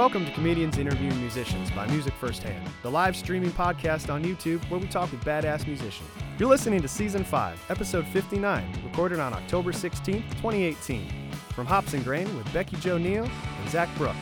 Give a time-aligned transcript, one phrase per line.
[0.00, 4.80] Welcome to Comedians Interviewing Musicians by Music Firsthand, the live streaming podcast on YouTube where
[4.80, 6.08] we talk with badass musicians.
[6.38, 11.06] You're listening to Season 5, Episode 59, recorded on October 16, 2018.
[11.54, 13.24] From Hops and Grain with Becky Joe Neal
[13.60, 14.16] and Zach Brooks.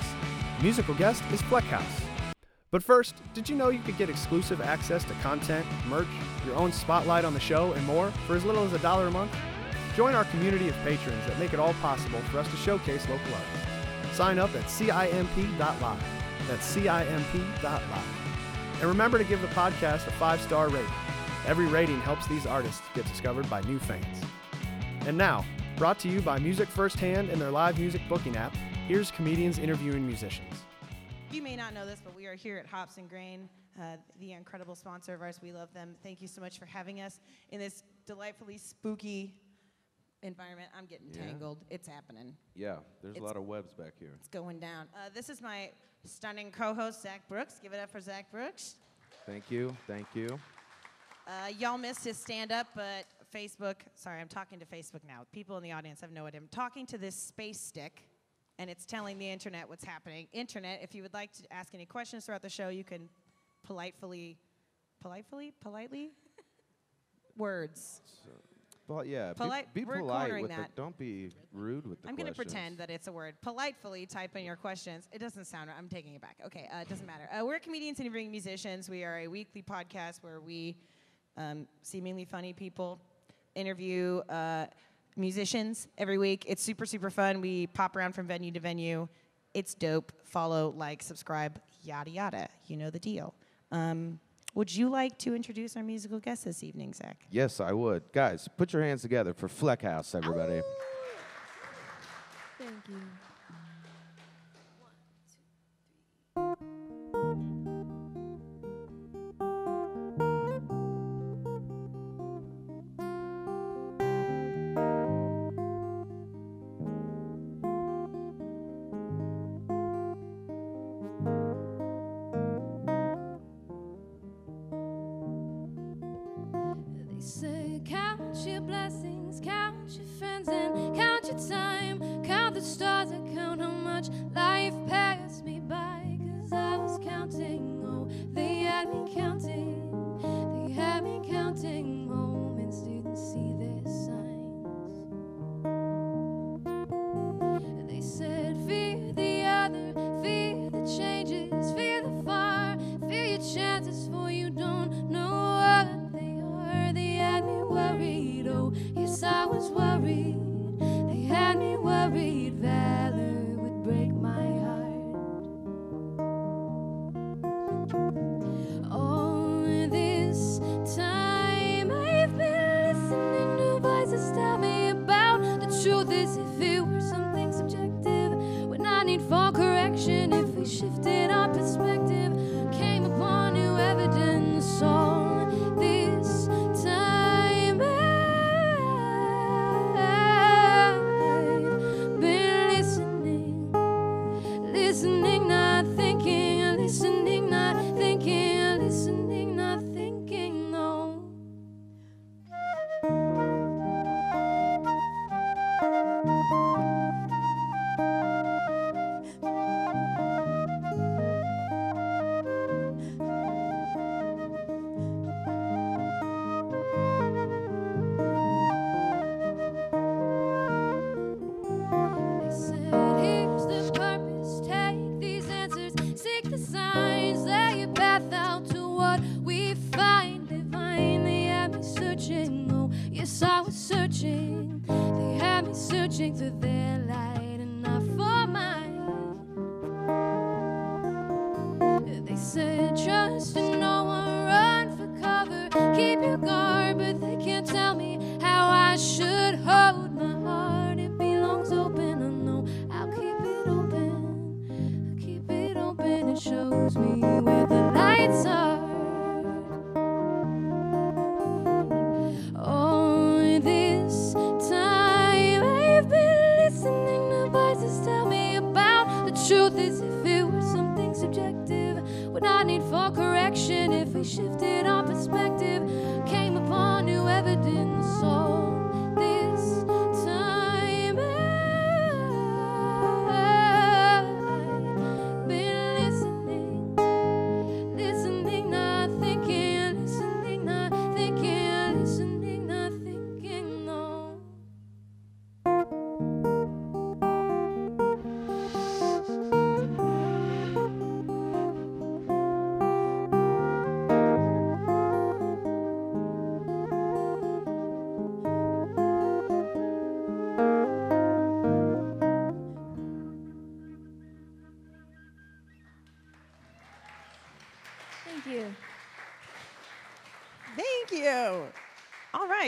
[0.61, 2.03] Musical guest is Fleckhouse.
[2.73, 6.09] But first, did you know you could get exclusive access to content, merch,
[6.45, 9.13] your own spotlight on the show, and more for as little as a dollar a
[9.13, 9.31] month?
[9.95, 13.33] Join our community of patrons that make it all possible for us to showcase local
[13.33, 13.77] artists.
[14.12, 16.05] Sign up at CIMP.live.
[16.49, 18.19] That's CIMP.live.
[18.80, 20.91] And remember to give the podcast a five star rating.
[21.47, 24.23] Every rating helps these artists get discovered by new fans.
[25.07, 25.45] And now,
[25.77, 28.55] brought to you by Music Firsthand and their live music booking app,
[28.87, 30.65] here's comedians interviewing musicians.
[31.30, 33.49] You may not know this, but we are here at Hops and Grain,
[33.80, 35.41] uh, the incredible sponsor of ours.
[35.43, 35.95] We love them.
[36.02, 39.35] Thank you so much for having us in this delightfully spooky
[40.23, 40.71] environment.
[40.77, 41.23] I'm getting Yeah.
[41.27, 41.65] tangled.
[41.71, 42.37] It's happening.
[42.55, 44.13] Yeah, there's a lot of webs back here.
[44.16, 44.88] It's going down.
[44.95, 45.73] Uh, this is my
[46.05, 47.59] stunning co-host Zach Brooks.
[47.60, 48.77] Give it up for Zach Brooks.
[49.27, 50.38] Thank you, thank you.
[51.27, 53.77] Uh, y'all missed his stand-up, but Facebook.
[53.95, 55.27] Sorry, I'm talking to Facebook now.
[55.33, 56.41] People in the audience have no idea.
[56.41, 58.05] I'm talking to this space stick,
[58.59, 60.29] and it's telling the internet what's happening.
[60.32, 63.10] Internet, if you would like to ask any questions throughout the show, you can
[63.63, 64.38] politely,
[65.03, 66.12] politely, politely,
[67.37, 68.00] words.
[68.89, 70.61] Well, yeah, be- Polite- be, we're polite with that.
[70.61, 70.75] it.
[70.75, 73.34] Don't be rude with the I'm going to pretend that it's a word.
[73.43, 75.09] Politely type in your questions.
[75.12, 75.77] It doesn't sound right.
[75.78, 76.39] I'm taking it back.
[76.47, 77.28] Okay, uh, it doesn't matter.
[77.31, 78.89] Uh, we're comedians interviewing musicians.
[78.89, 80.75] We are a weekly podcast where we,
[81.37, 82.99] um, seemingly funny people,
[83.55, 84.66] interview uh,
[85.16, 86.44] musicians every week.
[86.49, 87.43] It's super, super fun.
[87.43, 89.06] We pop around from venue to venue.
[89.53, 90.12] It's dope.
[90.25, 92.49] Follow, like, subscribe, yada, yada.
[92.66, 93.34] You know the deal.
[93.71, 94.19] Um,
[94.59, 97.25] would you like to introduce our musical guest this evening, Zach?
[97.31, 98.03] Yes, I would.
[98.12, 100.62] Guys, put your hands together for Fleckhouse, everybody.
[102.59, 103.28] Thank you.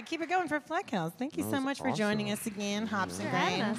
[0.01, 1.13] Right, keep it going for Fleck House.
[1.19, 3.71] Thank you That so was much for joining us again, Hops for and having Grain.
[3.73, 3.79] us.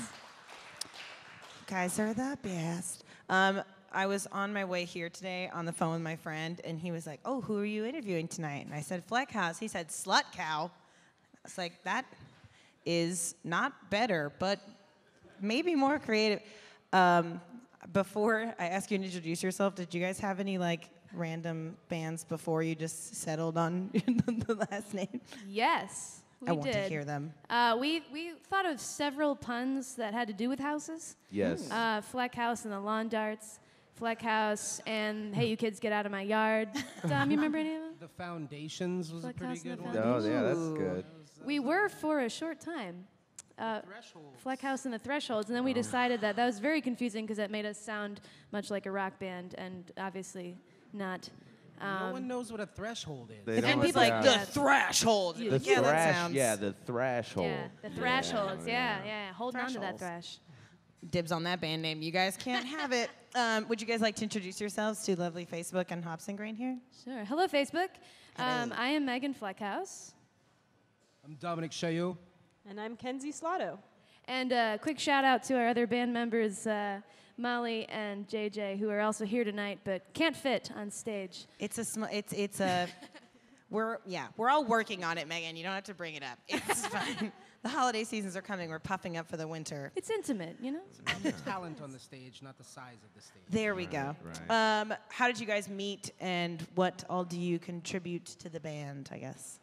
[1.68, 3.04] Guys are the best.
[3.30, 6.80] Um, I was on my way here today on the phone with my friend, and
[6.80, 9.68] he was like, "Oh, who are you interviewing tonight?" And I said, "Fleck House." He
[9.68, 10.70] said, "Slut Cow."
[11.44, 12.06] It's like that
[12.86, 14.60] is not better, but
[15.42, 16.42] maybe more creative.
[16.94, 17.42] Um,
[17.94, 22.24] before I ask you to introduce yourself, did you guys have any like random bands
[22.24, 25.22] before you just settled on the last name?
[25.48, 26.74] Yes, we I want did.
[26.74, 27.34] to hear them.
[27.50, 31.16] Uh, we we thought of several puns that had to do with houses.
[31.30, 31.70] Yes.
[31.72, 33.60] Uh, Fleck House and the lawn darts.
[33.96, 36.70] Fleck House and Hey, you kids, get out of my yard.
[37.08, 37.94] Dom, you remember any of them?
[38.00, 39.96] The Foundations was Black a pretty House good one.
[39.98, 41.06] Oh, yeah, that's good.
[41.46, 43.06] We were for a short time.
[43.60, 43.82] Uh,
[44.38, 47.38] Fleck House and the Thresholds, and then we decided that that was very confusing because
[47.38, 48.22] it made us sound
[48.52, 50.58] much like a rock band, and obviously
[50.94, 51.30] not.
[51.80, 53.46] no Um, one knows what a threshold is.
[53.46, 54.38] They And don't- people like yeah.
[54.38, 55.38] the threshold.
[55.38, 56.34] The the yeah, that sounds.
[56.36, 57.48] yeah, the threshold.
[57.48, 60.00] yeah, the Thresholds, yeah, yeah, Hold on to that Thresholds.
[60.00, 60.40] thrash.
[61.10, 62.02] Dibs on that band name.
[62.04, 63.10] You guys can't have it.
[63.34, 66.78] Um, would you guys like to introduce yourselves to lovely Facebook and Hops Grain here?
[67.06, 67.24] Sure.
[67.24, 67.88] Hello, Facebook.
[68.36, 68.64] Hello.
[68.64, 70.12] Um, I am Megan Fleckhouse.
[71.24, 72.18] I'm Dominic Chaillot.
[72.70, 73.78] And I'm Kenzie Slotto.
[74.26, 77.00] And a quick shout out to our other band members, uh,
[77.38, 81.46] Molly and JJ, who are also here tonight but can't fit on stage.
[81.60, 82.88] It's a sm- it's it's a
[83.70, 85.56] we're yeah we're all working on it, Megan.
[85.56, 86.38] You don't have to bring it up.
[86.48, 87.32] It's fine.
[87.64, 88.72] The holiday seasons are coming.
[88.72, 89.92] We're puffing up for the winter.
[89.96, 90.80] It's intimate, you know?
[90.90, 93.44] It's about the talent on the stage, not the size of the stage.
[93.52, 94.16] There we go.
[94.50, 94.82] right.
[94.82, 99.10] Um, how did you guys meet, and what all do you contribute to the band?
[99.12, 99.60] I guess.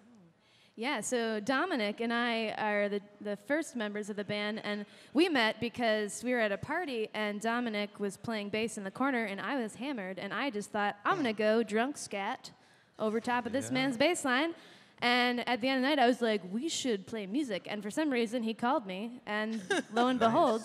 [0.78, 5.28] Yeah, so Dominic and I are the, the first members of the band, and we
[5.28, 9.24] met because we were at a party, and Dominic was playing bass in the corner,
[9.24, 12.52] and I was hammered, and I just thought, I'm gonna go drunk scat
[12.96, 14.54] over top of this man's bass line.
[15.02, 17.66] And at the end of the night, I was like, we should play music.
[17.68, 19.60] And for some reason, he called me, and
[19.92, 20.62] lo and behold,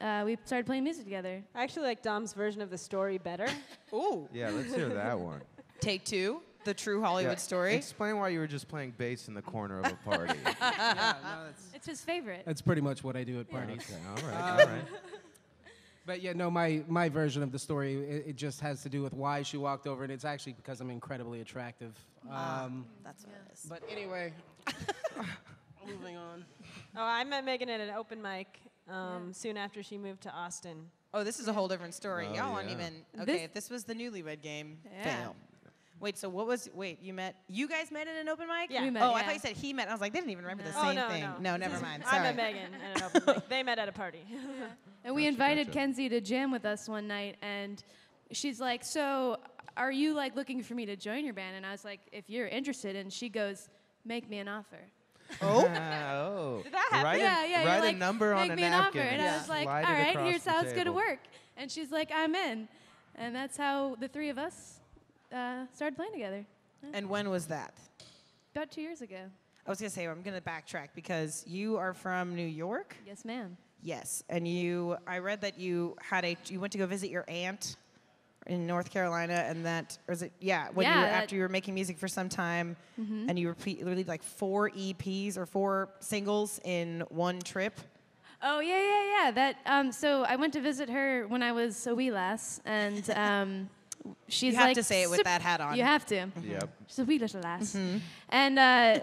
[0.00, 1.42] uh, we started playing music together.
[1.52, 3.48] I actually like Dom's version of the story better.
[3.92, 5.40] Ooh, Yeah, let's hear that one.
[5.80, 6.42] take two.
[6.64, 7.74] The true Hollywood Yeah, story.
[7.74, 10.38] Explain why you were just playing bass in the corner of a party.
[10.44, 12.42] yeah, no, that's, It's his favorite.
[12.44, 13.80] that's pretty much what I do at parties.
[13.90, 14.82] okay, all right, all right.
[16.06, 19.00] But yeah, no, my, my version of the story, it, it just has to do
[19.02, 21.94] with why she walked over, and it's actually because I'm incredibly attractive.
[22.28, 23.66] Um, That's what it is.
[23.68, 24.32] but anyway,
[25.86, 26.44] moving on.
[26.96, 28.58] Oh, I met Megan at an open mic
[28.88, 30.86] um, soon after she moved to Austin.
[31.14, 32.26] Oh, this is a whole different story.
[32.30, 33.24] Oh, Y'all aren't even okay.
[33.32, 35.04] This- if this was the newlywed game, Yeah.
[35.22, 35.36] fail.
[36.00, 36.68] Wait, so what was?
[36.74, 37.36] Wait, you met?
[37.46, 38.70] You guys met at an open mic?
[38.70, 38.82] Yeah.
[38.82, 39.26] We oh, met, oh, I yeah.
[39.26, 39.88] thought you said he met.
[39.88, 41.42] I was like, they didn't even remember the same Oh, same no, thing.
[41.42, 41.56] no.
[41.58, 42.04] never mind.
[42.06, 43.48] I met Megan at an open mic.
[43.50, 44.24] They met at a party.
[45.02, 45.78] And we Gotcha, invited gotcha.
[45.78, 47.82] Kenzie to jam with us one night, and
[48.32, 49.38] she's like, "So,
[49.74, 52.28] are you like looking for me to join your band?" And I was like, "If
[52.28, 53.70] you're interested," and she goes,
[54.04, 54.76] "Make me an offer."
[55.40, 56.60] Oh, oh.
[56.64, 57.02] Did that happen?
[57.02, 57.64] Write yeah, a, yeah.
[57.64, 59.48] write you're a like, number on Make a me an napkin offer, and I was
[59.48, 61.20] like, slide "All it right, across here's how it's gonna work."
[61.56, 62.68] And she's like, "I'm in,"
[63.14, 64.79] and that's how the three of us
[65.32, 66.44] uh, started playing together
[66.92, 67.74] and when was that?
[68.54, 69.20] about two years ago.
[69.66, 72.96] I was gonna say I'm gonna backtrack because you are from New York.
[73.06, 73.56] Yes, ma'am.
[73.82, 74.96] Yes, and you.
[75.06, 76.36] I read that you had a.
[76.46, 77.76] You went to go visit your aunt
[78.46, 80.32] in North Carolina, and that, or is it?
[80.40, 83.84] Yeah, when you were, after you were making music for some time, and you repeat,
[83.84, 87.78] released like four EPs or four singles in one trip.
[88.42, 89.30] Oh yeah, yeah, yeah.
[89.30, 89.56] That.
[89.66, 93.68] Um, so I went to visit her when I was a wee lass, and um,
[94.28, 95.76] she's You have like, to say it with that hat on.
[95.76, 96.28] You have to.
[96.42, 96.70] Yep.
[96.86, 97.74] She's a wee little lass.
[97.74, 97.98] Mm-hmm.
[98.30, 99.00] And uh,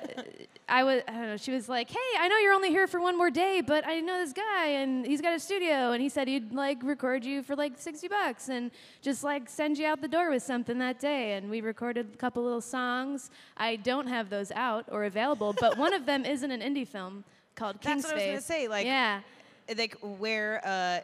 [0.70, 3.00] I was, I don't know, she was like, hey, I know you're only here for
[3.00, 6.10] one more day, but I know this guy and he's got a studio and he
[6.10, 10.02] said he'd like record you for like 60 bucks and just like send you out
[10.02, 11.34] the door with something that day.
[11.34, 13.32] And we recorded a couple little songs.
[13.56, 16.88] I don't have those out or available, but one of them is in an indie
[16.88, 17.24] film
[17.56, 19.22] called King's That's what I was gonna say, like, yeah.
[19.78, 20.62] Like where?
[20.64, 21.00] Uh,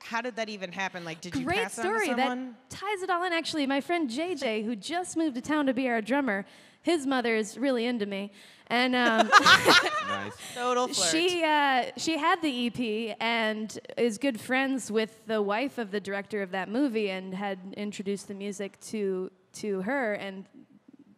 [0.00, 1.04] how did that even happen?
[1.04, 3.32] Like, did you pass story it on to that ties it all in.
[3.32, 6.44] Actually, my friend JJ, who just moved to town to be our drummer,
[6.82, 8.32] his mother is really into me,
[8.68, 9.28] and um,
[10.08, 10.36] Nice.
[10.54, 11.10] Total flirt.
[11.10, 16.00] she uh, she had the EP and is good friends with the wife of the
[16.00, 20.46] director of that movie, and had introduced the music to to her, and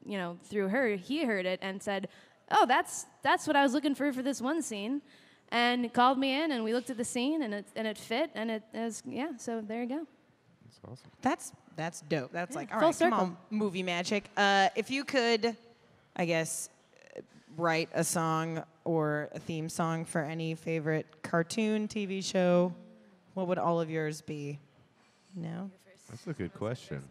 [0.04, 2.08] you know through her he heard it and said,
[2.50, 5.02] "Oh, that's that's what I was looking for for this one scene."
[5.50, 8.30] And called me in, and we looked at the scene, and it and it fit,
[8.34, 9.30] and it is yeah.
[9.38, 10.06] So there you go.
[10.64, 11.10] That's awesome.
[11.22, 12.32] That's that's dope.
[12.32, 12.98] That's Yeah, like all full right.
[12.98, 13.18] Come circle.
[13.20, 14.28] on, movie magic.
[14.36, 15.56] Uh, if you could,
[16.16, 16.68] I guess,
[17.16, 17.20] uh,
[17.56, 22.74] write a song or a theme song for any favorite cartoon, TV show,
[23.34, 24.58] what would all of yours be?
[25.34, 25.70] No.
[26.10, 27.02] That's a good question.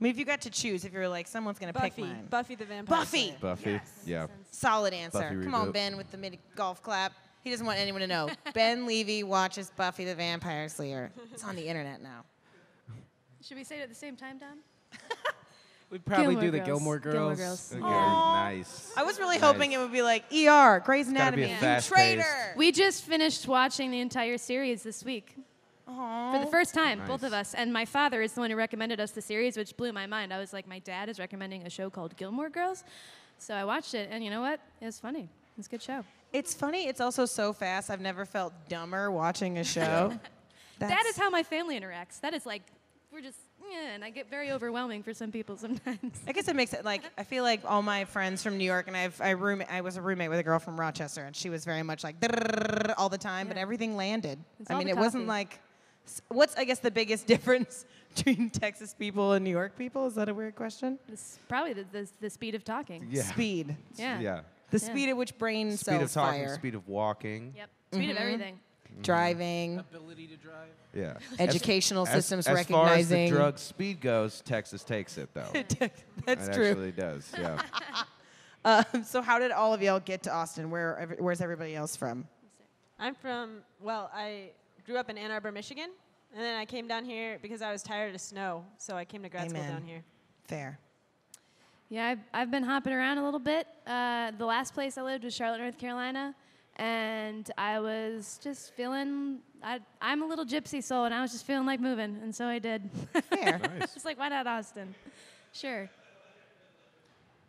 [0.00, 2.02] Mean, if you got to choose, if you were like, someone's gonna pick Buffy.
[2.02, 2.26] mine.
[2.30, 3.26] Buffy the Vampire Buffy.
[3.28, 3.36] Slayer.
[3.40, 3.80] Buffy.
[4.06, 4.26] Yeah.
[4.50, 5.18] Solid answer.
[5.20, 5.72] Buffy Come on, reboot.
[5.74, 7.12] Ben, with the mid golf clap.
[7.42, 8.28] He doesn't want anyone to know.
[8.54, 11.10] ben Levy watches Buffy the Vampire Slayer.
[11.32, 12.24] It's on the internet now.
[13.42, 14.58] Should we say it at the same time, Dom?
[15.90, 17.14] We'd probably Gilmore do the Gilmore Girls.
[17.14, 17.70] Gilmore Gilmore Girls.
[17.70, 17.82] Girls.
[17.82, 18.44] Okay, Aw.
[18.44, 18.92] nice.
[18.96, 19.44] I was really Nice.
[19.52, 22.54] hoping it would be like ER, Grey's gotta be Anatomy, a you fast-paced- traitor.
[22.56, 25.34] We just finished watching the entire series this week
[25.96, 27.54] for the first time, both of us.
[27.54, 30.32] And my father is the one who recommended us the series, which blew my mind.
[30.32, 32.84] I was like, my dad is recommending a show called Gilmore Girls.
[33.38, 34.60] So I watched it, and you know what?
[34.80, 35.28] It was funny.
[35.58, 36.04] It's a good show.
[36.32, 36.86] It's funny.
[36.86, 37.90] It's also so fast.
[37.90, 40.12] I've never felt dumber watching a show.
[40.78, 42.20] That's- how my family interacts.
[42.20, 42.62] That is like,
[43.12, 43.38] we're just,
[43.70, 46.20] yeah, and I get very overwhelming for some people sometimes.
[46.26, 48.86] I guess it makes it like I feel like all my friends from New York,
[48.88, 51.50] and I've I room I was a roommate with a girl from Rochester, and she
[51.50, 52.14] was very much like
[52.96, 54.38] all the time, but everything landed.
[54.60, 55.58] It's I mean, the it wasn't like s-
[56.28, 60.06] what's I guess the biggest difference between Texas people and New York people?
[60.06, 60.98] Is that a weird question?
[61.08, 63.06] It's probably the, the, the speed of talking.
[63.10, 63.22] Yeah.
[63.22, 63.76] Speed.
[63.96, 64.20] Yeah.
[64.20, 64.40] Yeah.
[64.70, 64.90] The Yeah.
[64.90, 66.54] speed at which brain Speed of talking, fire.
[66.54, 67.54] speed of walking.
[67.56, 67.70] Yep.
[67.92, 68.60] Speed of everything.
[69.02, 69.78] Driving.
[69.78, 70.68] Ability to drive.
[70.94, 71.14] Yeah.
[71.38, 75.46] Educational As- systems as, far as the drug speed goes, Texas takes it though.
[76.26, 76.64] That's it true.
[76.64, 77.32] It actually does.
[77.38, 77.62] Yeah.
[78.64, 80.70] Um, so how did all of y'all get to Austin?
[80.70, 82.26] Where where's everybody else from?
[82.98, 84.50] I'm from, well, I
[84.90, 85.90] grew up in Ann Arbor, Michigan.
[86.34, 88.64] And then I came down here because I was tired of snow.
[88.76, 90.02] So I came to grad school down here.
[90.48, 90.80] Fair.
[91.88, 93.68] Yeah, I've, I've been hopping around a little bit.
[93.86, 96.34] Uh, the last place I lived was Charlotte, North Carolina.
[96.74, 101.46] And I was just feeling, I, I'm a little gypsy soul, and I was just
[101.46, 102.18] feeling like moving.
[102.22, 102.90] And so I did.
[103.28, 103.60] Fair.
[103.80, 104.94] Just like, why not Austin?
[105.52, 105.90] Sure.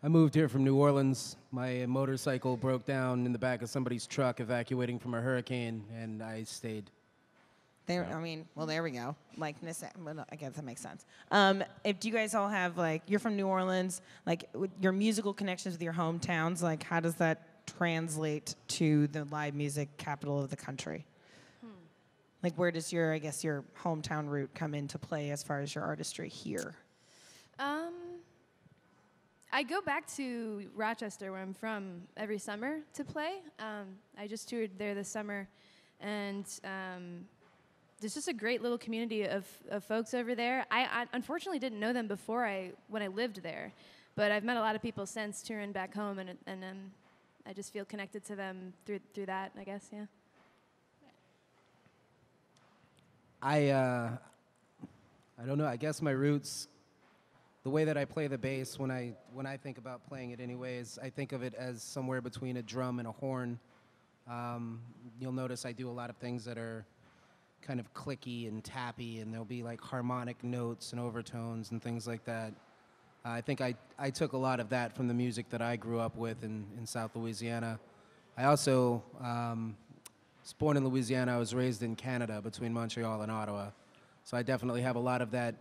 [0.04, 1.38] I moved here from New Orleans.
[1.52, 6.22] My motorcycle broke down in the back of somebody's truck evacuating from a hurricane, and
[6.22, 6.92] I stayed.
[7.92, 9.18] There, I mean, well, there we go.
[9.36, 11.06] Like, nece- well, I guess that makes sense.
[11.30, 14.94] Um, if do you guys all have like, you're from New Orleans, like with your
[14.94, 20.42] musical connections with your hometowns, like how does that translate to the live music capital
[20.42, 21.06] of the country?
[22.42, 25.76] Like, where does your, I guess, your hometown route come into play as far as
[25.76, 26.74] your artistry here?
[27.60, 27.94] Um,
[29.52, 33.42] I go back to Rochester, where I'm from, every summer to play.
[33.60, 35.50] Um, I just toured there this summer,
[36.00, 37.26] and um,
[38.02, 40.66] there's just a great little community of, of folks over there.
[40.72, 43.72] I, I unfortunately didn't know them before I when I lived there,
[44.16, 46.78] but I've met a lot of people since touring back home, and and um,
[47.46, 49.52] I just feel connected to them through through that.
[49.58, 50.06] I guess, yeah.
[53.40, 54.10] I uh,
[55.42, 55.68] I don't know.
[55.68, 56.68] I guess my roots,
[57.64, 60.40] the way that I play the bass when I when I think about playing it,
[60.40, 63.60] anyways, I think of it as somewhere between a drum and a horn.
[64.28, 64.82] Um,
[65.20, 66.84] you'll notice I do a lot of things that are
[67.62, 72.08] kind of clicky and tappy, and there'll be like harmonic notes and overtones and things
[72.08, 72.54] like that.
[73.24, 76.00] I think I, I took a lot of that from the music that I grew
[76.00, 77.80] up with in, in South Louisiana.
[78.36, 79.78] I also um,
[80.42, 81.36] was born in Louisiana.
[81.36, 83.68] I was raised in Canada between Montreal and Ottawa.
[84.24, 85.56] So I definitely have a lot of that,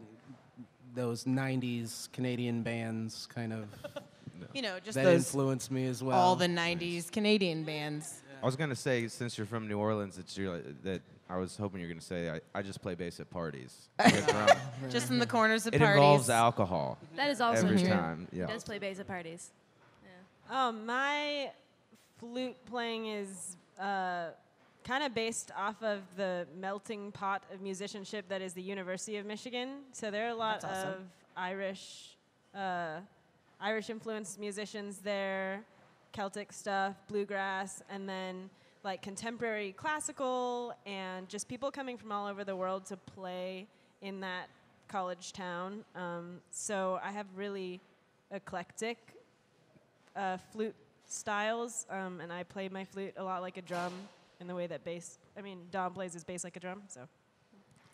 [0.94, 3.68] those 90s Canadian bands kind of
[4.52, 6.18] You know, just that those influenced me as well.
[6.18, 8.22] all the '90s Canadian bands.
[8.42, 11.80] I was gonna say since you're from New Orleans, it's your, that I was hoping
[11.80, 13.88] you're gonna say I, I just play bass at parties.
[13.96, 15.94] Because we're on- Just in the corners of it parties.
[15.96, 17.88] involves alcohol That is also every true.
[17.88, 18.26] time.
[18.32, 18.46] He Yeah.
[18.46, 19.50] does play bass at parties.
[20.52, 21.52] Oh, my
[22.18, 24.30] flute playing is uh,
[24.82, 29.24] kind of based off of the melting pot of musicianship that is the University of
[29.26, 29.82] Michigan.
[29.92, 30.88] So there are a lot awesome.
[30.88, 30.96] of
[31.36, 32.16] Irish,
[32.54, 32.98] uh,
[33.60, 35.60] Irish influenced musicians there,
[36.12, 38.50] Celtic stuff, bluegrass, and then
[38.82, 43.66] like contemporary classical, and just people coming from all over the world to play
[44.02, 44.48] in that
[44.88, 45.84] college town.
[45.94, 47.80] Um, so I have really
[48.30, 48.96] eclectic
[50.16, 50.74] uh, flute
[51.06, 53.92] styles, um, and I play my flute a lot like a drum
[54.40, 55.18] in the way that bass.
[55.36, 56.82] I mean, Dom plays his bass like a drum.
[56.88, 57.02] So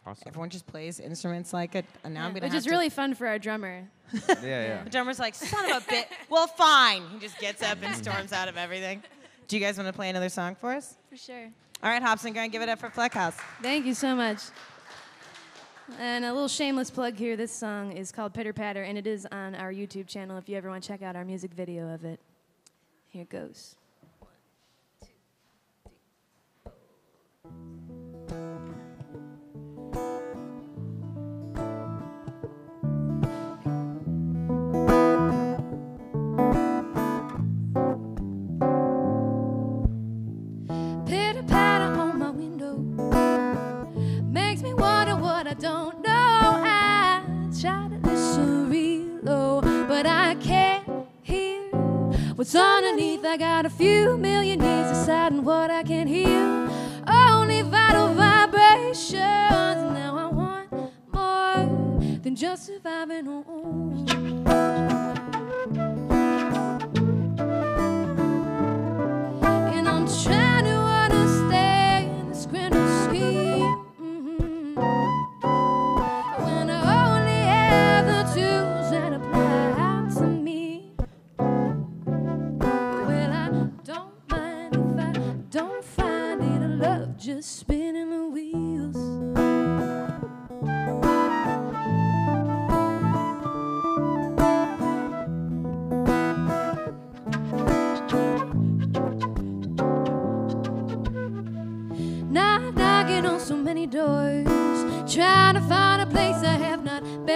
[0.09, 0.23] Awesome.
[0.29, 1.85] Everyone just plays instruments like it.
[2.05, 3.83] And now I'm gonna Which have is to- really fun for our drummer.
[4.13, 4.83] yeah, yeah.
[4.85, 6.07] The drummer's like, son of a bit.
[6.31, 7.03] Well, fine.
[7.13, 9.03] He just gets up and storms out of everything.
[9.49, 10.97] Do you guys want to play another song for us?
[11.09, 11.51] For sure.
[11.83, 13.37] All right, Hobson, go and give it up for Fleck House.
[13.63, 14.41] Thank you so much.
[16.01, 17.37] And a little shameless plug here.
[17.37, 20.57] This song is called Pitter Patter, and it is on our YouTube channel if you
[20.57, 22.19] ever want to check out our music video of it.
[23.09, 23.77] Here it goes.
[45.59, 46.63] don't know.
[46.65, 47.23] I
[47.61, 50.87] try to listen real but I can't
[51.23, 51.71] hear
[52.35, 53.25] what's underneath.
[53.25, 56.69] I got a few million needs deciding what I can hear.
[57.07, 59.13] Only vital vibrations.
[59.13, 60.73] Now I want
[61.13, 64.16] more than just surviving.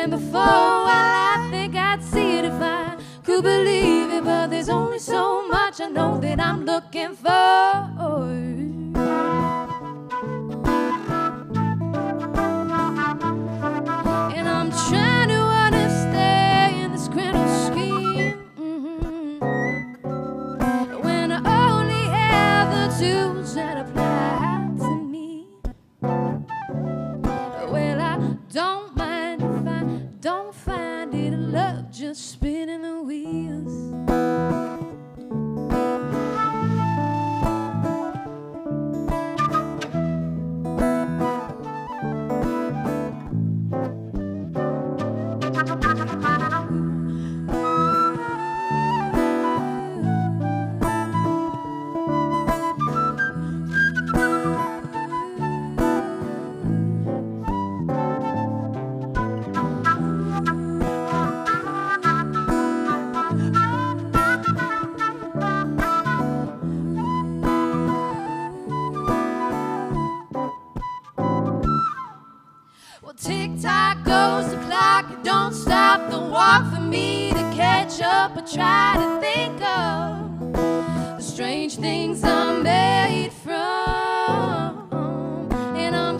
[0.01, 0.33] Been before.
[0.33, 5.47] Well, I think I'd see it if I could believe it, but there's only so
[5.49, 7.90] much I know that I'm looking for.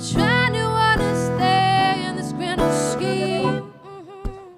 [0.09, 3.73] Trying to understand this grand scheme.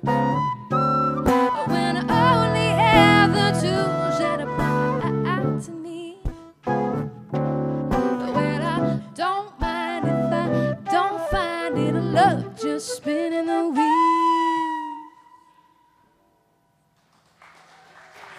[0.04, 1.68] Mhm.
[1.68, 6.18] When I only have the tools that apply to me.
[6.64, 10.44] Well, I don't mind if I
[10.90, 11.94] don't find it.
[11.94, 13.88] I love just spinning the wheel.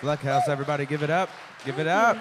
[0.01, 1.29] Fleck House, everybody, give it up.
[1.65, 2.17] Give it up.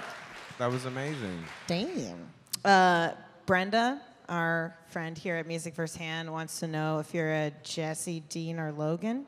[0.58, 1.44] That was amazing.
[1.66, 2.28] Damn.
[2.64, 3.10] Uh,
[3.46, 8.58] Brenda, our friend here at Music Firsthand, wants to know if you're a Jesse, Dean,
[8.58, 9.26] or Logan.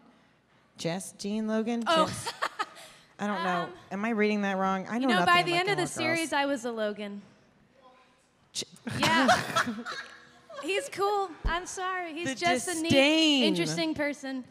[0.76, 1.84] Jess, Dean, Logan?
[1.86, 2.06] Oh.
[2.06, 2.32] Jess?
[3.18, 3.62] I don't know.
[3.62, 4.86] Um, Am I reading that wrong?
[4.88, 5.90] I know You know, by the end of the Girls.
[5.92, 7.22] series, I was a Logan.
[9.00, 9.28] Yeah.
[10.62, 11.30] He's cool.
[11.44, 12.12] I'm sorry.
[12.14, 14.44] He's The just a neat, interesting person.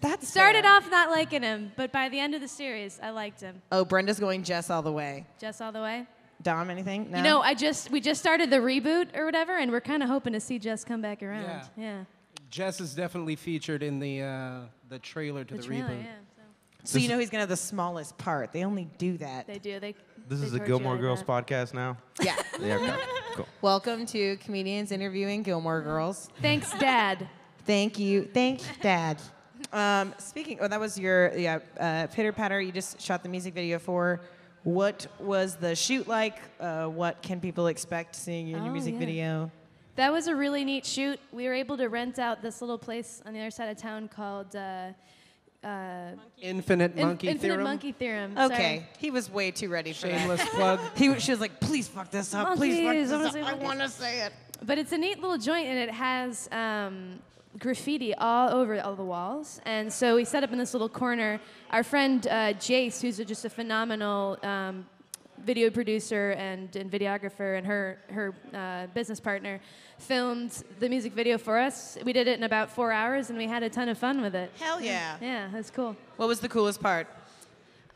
[0.00, 3.40] That's Started off not liking him, but by the end of the series, I liked
[3.40, 3.62] him.
[3.72, 5.24] Oh, Brenda's going Jess all the way.
[5.38, 6.06] Jess all the way.
[6.42, 7.10] Dom, anything?
[7.10, 7.16] No?
[7.18, 10.08] You know, I just we just started the reboot or whatever, and we're kind of
[10.08, 11.42] hoping to see Jess come back around.
[11.44, 11.64] Yeah.
[11.76, 12.04] Yeah.
[12.50, 16.04] Jess is definitely featured in the uh, the trailer to The the, trailer, reboot.
[16.04, 16.12] yeah.
[16.84, 18.52] So so you know he's going to have the smallest part.
[18.52, 19.46] They only do that.
[19.46, 19.80] they do.
[19.80, 19.94] They.
[20.28, 21.26] This they is a Gilmore Girls that.
[21.28, 21.96] podcast now.
[22.22, 22.36] Yeah.
[22.60, 22.96] Yeah, okay.
[23.34, 23.46] Cool.
[23.60, 26.30] Welcome to Comedians Interviewing Gilmore Girls.
[26.40, 27.28] Thanks, Dad.
[27.66, 28.24] Thank you.
[28.32, 29.20] Thanks, Dad.
[29.74, 32.58] Um, speaking, oh, that was your yeah, uh, pitter patter.
[32.60, 34.20] You just shot the music video for.
[34.66, 36.38] What was the shoot like?
[36.58, 38.98] Uh, what can people expect seeing you in your Oh, music yeah.
[38.98, 39.50] video?
[39.94, 41.20] That was a really neat shoot.
[41.30, 44.08] We were able to rent out this little place on the other side of town
[44.08, 44.88] called uh,
[45.62, 46.10] uh,
[46.42, 47.62] Infinite In- Monkey Infinite Theorem.
[47.64, 48.36] Monkey Theorem.
[48.36, 50.18] Okay, he was way too ready for that.
[50.18, 50.80] Shameless plug.
[50.96, 52.56] He, was- she was like, "Please fuck this up.
[52.56, 53.48] Please fuck this I up.
[53.48, 54.32] I want to say it."
[54.64, 57.20] But it's a neat little joint, and it has um,
[57.58, 59.60] graffiti all over all the walls.
[59.64, 61.40] And so we set up in this little corner.
[61.70, 64.86] Our friend uh, Jace, who's a, just a phenomenal um,
[65.44, 69.60] video producer and, and videographer, and her her uh, business partner,
[69.98, 71.98] filmed the music video for us.
[72.04, 74.34] We did it in about four hours, and we had a ton of fun with
[74.34, 74.50] it.
[74.58, 75.16] Hell yeah.
[75.20, 75.96] Yeah, that's cool.
[76.16, 77.06] What was the coolest part?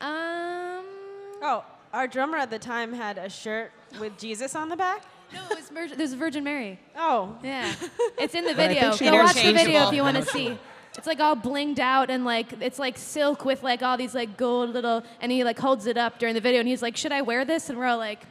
[0.00, 0.84] Um,
[1.42, 5.02] Oh, our drummer at the time had a shirt with Jesus on the back.
[5.32, 6.78] No, it was Virgin, there's Virgin Mary.
[6.96, 7.72] Oh, Yeah,
[8.18, 8.80] it's in the But I video.
[8.82, 10.58] think she Go watch the video if you want to see.
[10.98, 14.36] It's like all blinged out and like it's like silk with like all these like
[14.36, 15.02] gold little.
[15.20, 17.44] And he like holds it up during the video and he's like, "Should I wear
[17.44, 18.22] this?" And we're all like,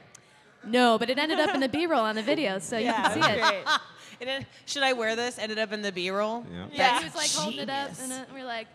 [0.66, 3.24] "No," but it ended up in the B-roll on the video, so you yeah, can
[3.24, 3.42] see it.
[3.42, 3.64] great.
[4.22, 5.40] And then, should I wear this?
[5.40, 6.46] Ended up in the B-roll.
[6.52, 6.58] Yeah.
[6.58, 7.00] Yeah, Yeah.
[7.00, 8.68] he was like holding it up, and uh, we're like,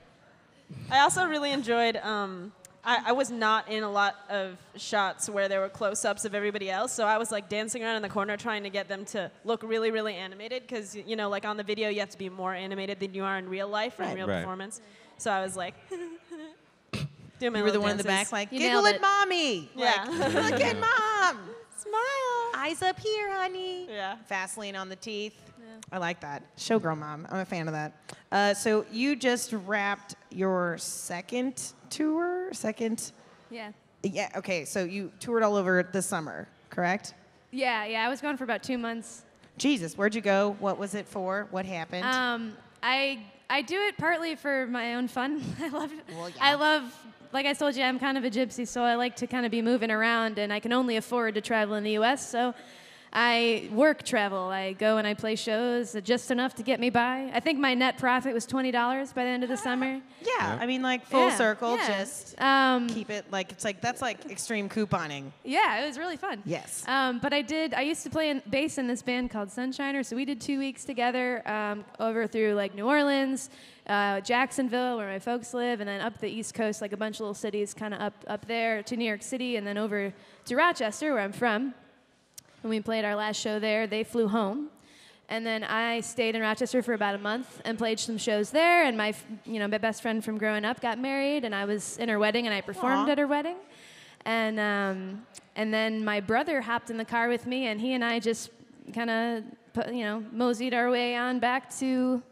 [0.90, 2.50] I also really enjoyed um,
[2.86, 6.70] I, I was not in a lot of shots where there were close-ups of everybody
[6.70, 9.30] else, so I was like dancing around in the corner trying to get them to
[9.44, 10.62] look really, really animated.
[10.66, 13.24] Because you know, like on the video, you have to be more animated than you
[13.24, 14.16] are in real life or in Right.
[14.18, 14.40] real Right.
[14.40, 14.80] performance.
[15.18, 15.74] So I was like,
[17.38, 18.30] doing my You were the little one in the dances.
[18.30, 19.00] back, like You giggle nailed at it.
[19.00, 19.70] mommy.
[19.74, 20.04] Yeah.
[20.08, 20.76] Like, look at
[21.32, 21.38] mom.
[21.76, 22.50] Smile.
[22.56, 23.86] Eyes up here, honey.
[23.90, 24.16] Yeah.
[24.28, 25.40] Vaseline on the teeth.
[25.92, 26.42] I like that.
[26.56, 27.26] Showgirl mom.
[27.30, 27.92] I'm a fan of that.
[28.32, 32.48] Uh, so you just wrapped your second tour?
[32.52, 33.12] Second?
[33.50, 33.72] Yeah.
[34.02, 34.64] Yeah, okay.
[34.64, 37.14] So you toured all over this summer, correct?
[37.50, 38.04] Yeah, yeah.
[38.04, 39.24] I was gone for about two months.
[39.57, 40.57] Jesus, where'd you go?
[40.59, 41.46] What was it for?
[41.50, 42.04] What happened?
[42.04, 45.40] Um, I I do it partly for my own fun.
[45.61, 46.35] I love Well, yeah.
[46.40, 46.83] I love
[47.33, 49.50] like I told you, I'm kind of a gypsy, so I like to kind of
[49.50, 52.28] be moving around, and I can only afford to travel in the U.S.
[52.28, 52.54] So
[53.16, 54.48] I work travel.
[54.48, 57.31] I go and I play shows, uh, just enough to get me by.
[57.33, 60.00] I think my net profit was twenty dollars by the end of the summer.
[60.20, 61.87] yeah, I mean, like full Yeah, circle, yeah.
[62.05, 65.31] just Um, keep it like it's like that's like extreme couponing.
[65.44, 66.42] yeah, it was really fun.
[66.44, 66.83] Yes.
[66.88, 67.72] Um, but I did.
[67.74, 70.59] I used to play in, bass in this band called Sunshiner, so we did two
[70.59, 73.48] weeks together um, over through like New Orleans,
[73.87, 77.16] uh, Jacksonville, where my folks live, and then up the East Coast, like a bunch
[77.16, 80.12] of little cities, kind of up up there to New York City, and then over
[80.46, 81.74] to Rochester, where I'm from.
[82.64, 84.70] When we played our last show there, they flew home.
[85.29, 88.87] And then I stayed in Rochester for about a month and played some shows there.
[88.87, 89.12] And my,
[89.44, 92.18] you know, my best friend from growing up got married, and I was in her
[92.18, 93.12] wedding, and I performed Aw.
[93.12, 93.57] at her wedding.
[94.24, 98.03] And um, and then my brother hopped in the car with me, and he and
[98.03, 98.48] I just
[98.94, 99.44] kind of,
[99.92, 102.22] you know, moseyed our way on back to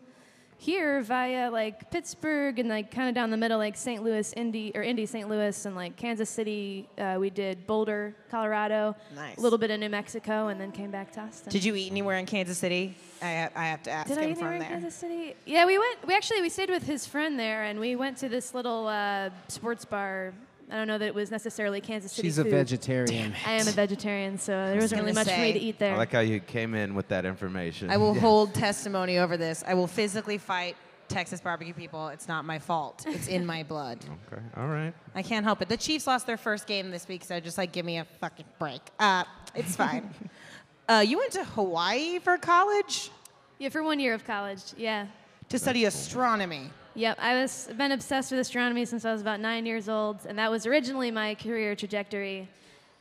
[0.62, 4.02] here via like Pittsburgh and like kind of down the middle, like St.
[4.02, 5.28] Louis, Indy, or Indy, St.
[5.28, 6.88] Louis, and like Kansas City.
[6.96, 9.36] Uh, we did Boulder, Colorado, Nice.
[9.38, 11.50] a little bit of New Mexico, and then came back to Austin.
[11.50, 12.94] Did you eat anywhere in Kansas City?
[13.20, 14.62] I, I have to ask Did I eat from anywhere in.
[14.62, 15.34] Kansas City?
[15.46, 16.06] Yeah, we went.
[16.06, 19.30] We actually we stayed with his friend there, and we went to this little uh,
[19.48, 20.32] sports bar.
[20.72, 22.52] I don't know that it was necessarily Kansas City She's a food.
[22.52, 23.34] vegetarian.
[23.44, 25.92] I am a vegetarian, so there wasn't really much for me to eat there.
[25.92, 27.90] I like how you came in with that information.
[27.90, 29.62] I will hold testimony over this.
[29.66, 30.76] I will physically fight
[31.08, 32.08] Texas barbecue people.
[32.08, 33.04] It's not my fault.
[33.06, 33.98] It's in my blood.
[34.32, 34.42] Okay.
[34.56, 34.94] All right.
[35.14, 35.68] I can't help it.
[35.68, 38.46] The Chiefs lost their first game this week, so just like give me a fucking
[38.58, 38.80] break.
[38.98, 40.08] Uh, it's fine.
[40.88, 43.10] uh, you went to Hawaii for college
[43.58, 44.62] yeah, for one year of college.
[44.78, 45.06] Yeah.
[45.50, 46.70] to study astronomy.
[46.94, 50.38] Yep, I was been obsessed with astronomy since I was about nine years old, and
[50.38, 52.48] that was originally my career trajectory.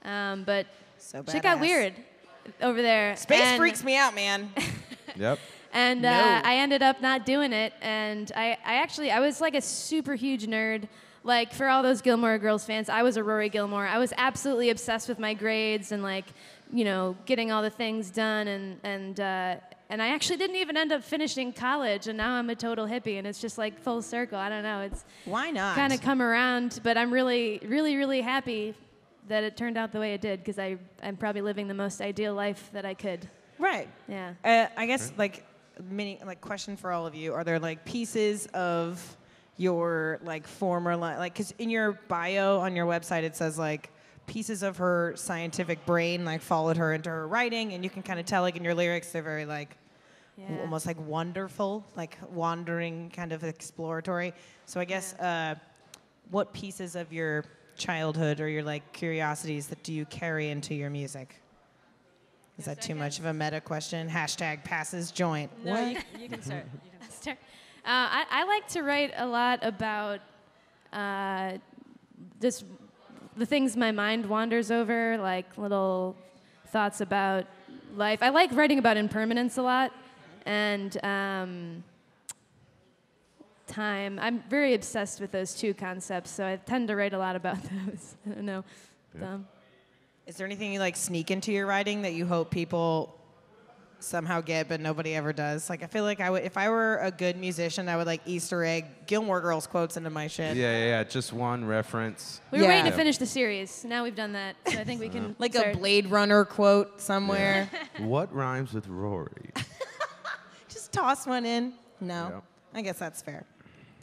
[0.06, 0.65] Um, but
[0.97, 1.93] So shit got weird
[2.62, 3.15] over there.
[3.17, 4.49] Space and, freaks me out, man.
[5.17, 5.39] Yep.
[5.73, 6.10] and No.
[6.10, 7.73] uh, I ended up not doing it.
[7.82, 10.88] And I, I actually, I was like a super huge nerd.
[11.25, 13.86] Like for all those Gilmore Girls fans, I was a Rory Gilmore.
[13.86, 16.25] I was absolutely obsessed with my grades and like,
[16.71, 18.47] you know, getting all the things done.
[18.47, 19.56] And and uh,
[19.91, 22.08] and I actually didn't even end up finishing college.
[22.08, 23.17] And now I'm a total hippie.
[23.19, 24.39] And it's just like full circle.
[24.39, 24.82] I don't know.
[24.82, 25.75] It's Why not?
[25.75, 26.80] kind of come around.
[26.82, 28.73] But I'm really, really, really happy
[29.27, 32.01] that it turned out the way it did because I I'm probably living the most
[32.01, 33.30] ideal life that I could.
[33.60, 33.88] right.
[34.08, 34.34] Yeah.
[34.43, 35.45] Uh, I guess like
[35.89, 39.17] mini like question for all of you: Are there like pieces of
[39.58, 43.91] your like former li- like because in your bio on your website it says like
[44.25, 48.19] pieces of her scientific brain like followed her into her writing, and you can kind
[48.19, 49.81] of tell like in your lyrics they're very like w-
[50.49, 50.62] Yeah.
[50.62, 54.34] almost like wonderful, like wandering, kind of exploratory.
[54.65, 55.56] So I guess uh,
[56.30, 57.45] what pieces of your
[57.77, 61.41] childhood or your like curiosities that do you carry into your music?
[62.58, 64.10] Is that too much of a meta question?
[64.10, 65.51] Hashtag passes joint.
[65.63, 65.91] No, what?
[65.91, 66.65] you, you can start.
[66.73, 67.38] You can Start.
[67.84, 70.19] Uh, I, I like to write a lot about
[70.93, 71.54] uh,
[72.39, 72.65] just
[73.36, 76.15] the things my mind wanders over, like little
[76.67, 77.45] thoughts about
[77.95, 78.21] life.
[78.21, 79.91] I like writing about impermanence a lot
[80.45, 81.84] and um,
[83.67, 84.19] time.
[84.21, 87.58] I'm very obsessed with those two concepts, so I tend to write a lot about
[87.63, 88.15] those.
[88.25, 88.63] I don't know.
[89.21, 89.47] Um,
[90.27, 93.17] Is there anything you like sneak into your writing that you hope people
[93.99, 95.69] somehow get, but nobody ever does?
[95.69, 98.21] Like I feel like I would, if I were a good musician, I would like
[98.25, 100.56] Easter egg Gilmore Girls quotes into my shit.
[100.58, 101.04] Yeah, yeah, yeah.
[101.04, 102.41] Just one reference.
[102.51, 103.84] we were waiting to finish the series.
[103.86, 105.75] Now we've done that, so I think we can Like start.
[105.75, 107.69] a Blade Runner quote somewhere.
[107.99, 109.51] what rhymes with Rory?
[110.91, 111.73] Just toss one in.
[111.99, 112.43] No, Yep.
[112.73, 113.45] I guess that's fair.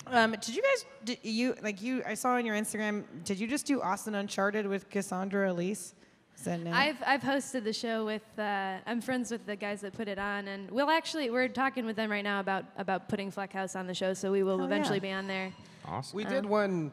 [0.06, 0.84] Um, did you guys?
[1.04, 2.02] Did you like you?
[2.06, 3.04] I saw on your Instagram.
[3.24, 5.94] Did you just do Austin Uncharted with Cassandra Elise?
[6.36, 6.74] Is that now?
[6.74, 10.18] I've I've hosted the show with uh, I'm friends with the guys that put it
[10.18, 13.76] on, and we'll actually we're talking with them right now about about putting Fleck House
[13.76, 15.02] on the show, so we will Hell eventually yeah.
[15.02, 15.52] be on there.
[15.84, 16.16] Awesome.
[16.16, 16.92] We did one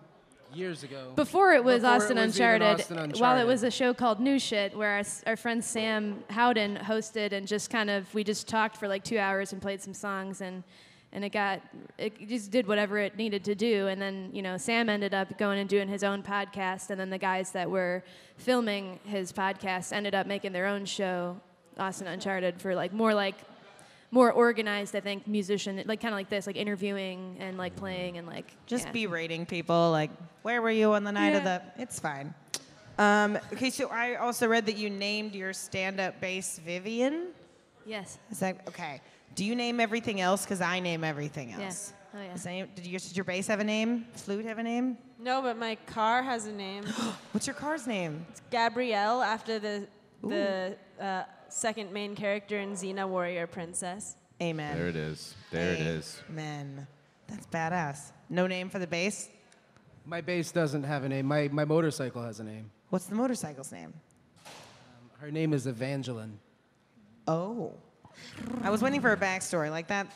[0.53, 1.11] years ago.
[1.15, 4.19] Before it was Before it Austin was Uncharted, Austin while it was a show called
[4.19, 8.47] New Shit, where our, our friend Sam Howden hosted, and just kind of we just
[8.47, 10.63] talked for like two hours and played some songs, and
[11.11, 11.61] and it got
[11.97, 13.87] it just did whatever it needed to do.
[13.87, 17.09] And then you know Sam ended up going and doing his own podcast, and then
[17.09, 18.03] the guys that were
[18.37, 21.39] filming his podcast ended up making their own show,
[21.77, 23.35] Austin Uncharted, for like more like
[24.15, 28.17] more organized, I think, musician, like kind of like this, like interviewing and like playing
[28.17, 28.91] and like Just yeah.
[28.93, 30.09] be rating people like,
[30.41, 31.61] where were you on the night of the?
[31.77, 32.33] It's fine.
[32.97, 37.33] Um, okay, so I also read that you named your stand-up bass Vivian.
[37.85, 38.17] Yes.
[38.31, 39.01] Is that okay?
[39.35, 40.45] Do you name everything else?
[40.45, 41.65] Because I name everything Yeah.
[41.65, 41.91] else.
[42.17, 42.31] Oh yeah.
[42.31, 44.05] Does, any, did your, does your bass have a name?
[44.13, 44.97] Flute have a name?
[45.19, 46.85] No, but my car has a name.
[47.33, 48.25] What's your car's name?
[48.31, 49.87] It's Gabrielle after the
[50.23, 51.23] the uh,
[51.55, 54.17] second main character in Xena Warrior Princess.
[54.41, 54.77] Amen.
[54.77, 55.33] There it is.
[55.51, 56.21] There it is.
[56.29, 56.85] Amen.
[57.27, 58.11] That's badass.
[58.29, 59.29] No name for the bass.
[60.05, 61.25] My bass doesn't have a name.
[61.25, 62.69] My, my motorcycle has a name.
[62.89, 63.93] What's the motorcycle's name?
[64.45, 64.51] Um,
[65.19, 66.37] her name is Evangeline.
[67.27, 67.73] Oh.
[68.61, 70.07] I was waiting for a backstory like that.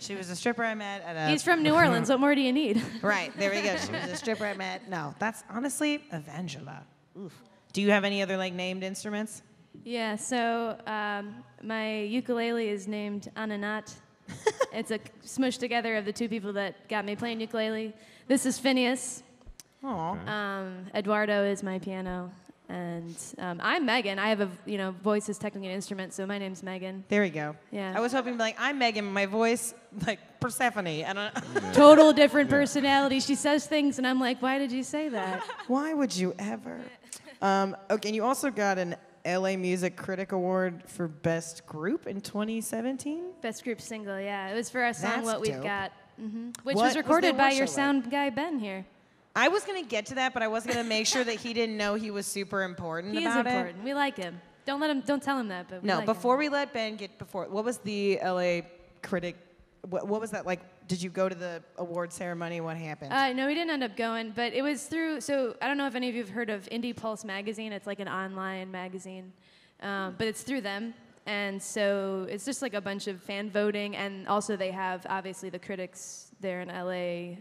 [0.00, 1.30] She was a stripper I met at a.
[1.30, 2.08] He's from New Orleans.
[2.08, 2.82] What more do you need?
[3.02, 3.76] Right, there we go.
[3.76, 4.90] She was a stripper I met.
[4.90, 6.82] No, that's honestly Evangela.
[7.16, 7.32] Oof.
[7.72, 9.42] Do you have any other like named instruments?
[9.84, 13.92] Yeah, so um, my ukulele is named Ananat.
[14.72, 17.92] it's a smush together of the two people that got me playing ukulele.
[18.28, 19.22] This is Phineas.
[19.84, 20.16] Oh.
[20.26, 22.30] Um, Eduardo is my piano,
[22.68, 24.20] and um, I'm Megan.
[24.20, 27.04] I have a you know voice is technically an instrument, so my name's Megan.
[27.08, 27.56] There we go.
[27.72, 27.92] Yeah.
[27.94, 29.74] I was hoping to be like, I'm Megan, my voice,
[30.06, 30.86] like Persephone.
[30.86, 33.18] I don't Total different personality.
[33.18, 35.42] She says things, and I'm like, why did you say that?
[35.66, 36.80] Why would you ever?
[37.40, 42.20] Um, okay, and you also got an LA Music Critic Award for Best Group in
[42.20, 43.24] 2017.
[43.40, 44.48] Best group single, yeah.
[44.48, 45.62] It was for our song That's "What We've dope.
[45.62, 48.84] Got," hmm which What was recorded by your sound guy Ben here.
[49.34, 51.76] I was gonna get to that, but I was gonna make sure that he didn't
[51.76, 53.84] know he was super important He is about important.
[53.84, 54.40] We like him.
[54.66, 55.00] Don't let him.
[55.00, 55.68] Don't tell him that.
[55.68, 56.14] But we No, like him.
[56.14, 58.62] before we let Ben get before, what was the LA
[59.02, 59.36] Critic?
[59.88, 60.60] What, what was that like?
[60.88, 62.60] Did you go to the award ceremony?
[62.60, 63.12] What happened?
[63.12, 65.20] Uh, no, we didn't end up going, but it was through.
[65.20, 67.72] So I don't know if any of you have heard of Indie Pulse magazine.
[67.72, 69.32] It's like an online magazine,
[69.80, 70.94] um, but it's through them,
[71.26, 75.50] and so it's just like a bunch of fan voting, and also they have obviously
[75.50, 77.36] the critics there in LA.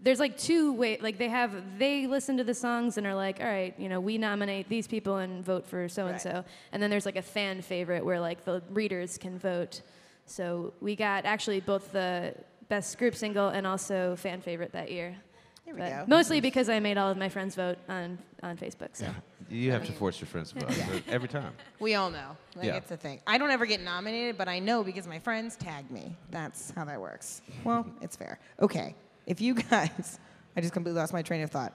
[0.00, 3.40] There's like two way, like they have they listen to the songs and are like,
[3.40, 6.80] all right, you know, we nominate these people and vote for so and so, and
[6.80, 9.82] then there's like a fan favorite where like the readers can vote.
[10.26, 12.34] So we got actually both the
[12.68, 15.16] best group single and also fan favorite that year.
[15.64, 16.04] Here we But go.
[16.06, 18.88] Mostly because I made all of my friends vote on, on Facebook.
[18.94, 19.06] So
[19.50, 21.52] You have to force your friends to vote but every time.
[21.78, 22.36] We all know.
[22.56, 22.76] Like Yeah.
[22.76, 23.20] it's a thing.
[23.26, 26.16] I don't ever get nominated, but I know because my friends tag me.
[26.30, 27.42] That's how that works.
[27.64, 28.38] Well, it's fair.
[28.60, 28.94] Okay.
[29.26, 30.18] If you guys
[30.56, 31.72] I just completely lost my train of thought.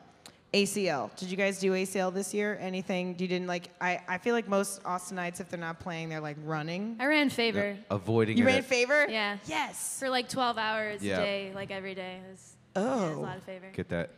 [0.53, 1.15] ACL.
[1.15, 2.57] Did you guys do ACL this year?
[2.61, 6.19] Anything you didn't like I, I feel like most Austinites if they're not playing, they're
[6.21, 6.95] like running.
[6.99, 8.47] I ran favor Avoiding You it.
[8.47, 9.07] ran at- favor?
[9.09, 9.37] Yeah.
[9.47, 9.97] Yes.
[9.99, 11.17] for like 12 hours Yeah.
[11.19, 12.19] a day, like every day.
[12.23, 13.19] It was, yeah, it was a Oh.
[13.21, 13.65] lot of favor.
[13.73, 14.11] Get that,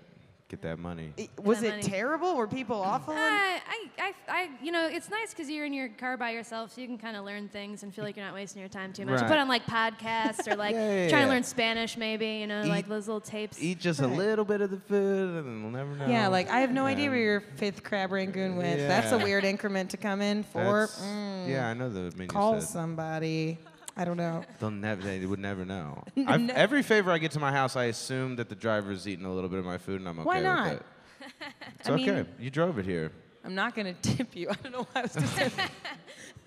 [0.47, 1.11] get that money.
[1.17, 1.81] I- Was that it money.
[1.83, 2.35] terrible?
[2.35, 3.13] Were people awful?
[3.13, 3.59] Uh, I,
[3.97, 6.87] I, I, you know, it's nice because you're in your car by yourself, so you
[6.87, 9.13] can kind of learn things and feel like you're not wasting your time too much.
[9.15, 9.27] You Right.
[9.29, 11.25] put on like podcasts or like Yeah, yeah, trying yeah.
[11.27, 13.61] to learn Spanish, maybe, you know, like those little tapes.
[13.61, 16.07] Eat just a little bit of the food, and then we'll never know.
[16.11, 18.79] yeah, like I have no idea where your fifth crab rangoon went.
[18.79, 20.87] That's a weird increment to come in for.
[21.01, 21.49] Mm.
[21.49, 22.69] Yeah, I know the menu Call said.
[22.69, 23.57] somebody.
[23.97, 24.43] I don't know.
[24.59, 25.01] They'll never.
[25.01, 26.03] They would never know.
[26.27, 29.33] I've, every favor I get to my house, I assume that the driver's eating a
[29.33, 30.85] little bit of my food, and I'm okay Why with it.
[31.79, 32.05] It's I okay.
[32.11, 33.11] mean- you drove it here.
[33.43, 34.49] I'm not gonna tip you.
[34.51, 35.51] I don't know why I was just saying.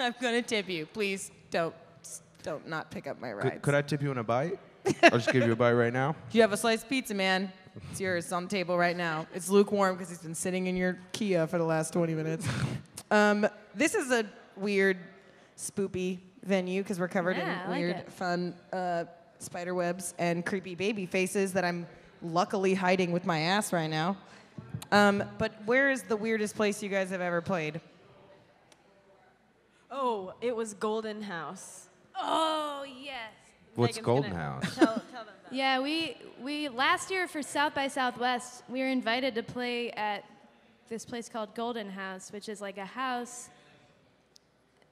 [0.01, 0.87] I'm gonna tip you.
[0.87, 1.75] Please don't
[2.43, 3.51] don't not pick up my rides.
[3.51, 4.59] Could, could I tip you in a bite?
[5.05, 6.13] I'll just give you a bite right now.
[6.31, 7.53] Do you have a sliced pizza, man.
[7.91, 8.25] It's yours.
[8.25, 9.27] It's on the table right now.
[9.35, 12.47] It's lukewarm because it's been sitting in your Kia for the last 20 minutes.
[13.11, 14.25] um, this is a
[14.57, 14.97] weird,
[15.57, 18.13] spoopy venue because we're covered Yeah, I in like weird, it.
[18.13, 19.05] fun uh,
[19.39, 21.87] spider webs and creepy baby faces that I'm
[22.23, 24.17] luckily hiding with my ass right now.
[24.91, 27.81] Um, but where is the weirdest place you guys have ever played?
[29.91, 31.89] Oh, it was Golden House.
[32.17, 33.15] oh, yes.
[33.75, 34.75] What's Megan's Golden gonna House?
[34.77, 35.53] Tell, tell them that.
[35.53, 40.25] Yeah, we we last year for South by Southwest, we were invited to play at
[40.89, 43.51] this place called Golden House, which is like a house.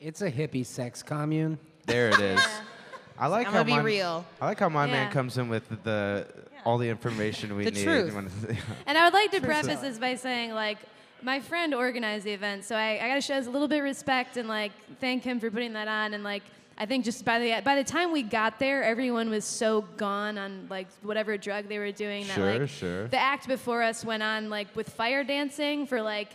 [0.01, 1.59] It's a hippie sex commune.
[1.87, 2.41] There it is.
[3.19, 4.27] I like I'm how gonna be my, real.
[4.41, 4.93] I like how my Yeah.
[4.93, 6.27] man comes in with the
[6.65, 7.85] all the information we The need.
[7.85, 8.15] truth.
[8.15, 8.31] when-
[8.87, 10.79] And I would like to Truth preface this by saying, like,
[11.23, 13.79] my friend organized the event, so I, I got to show us a little bit
[13.79, 16.13] of respect and like thank him for putting that on.
[16.13, 16.43] And like,
[16.77, 20.37] I think just by the by the time we got there, everyone was so gone
[20.37, 23.09] on like whatever drug they were doing that Sure, like sure.
[23.09, 26.29] the act before us went on like with fire dancing for like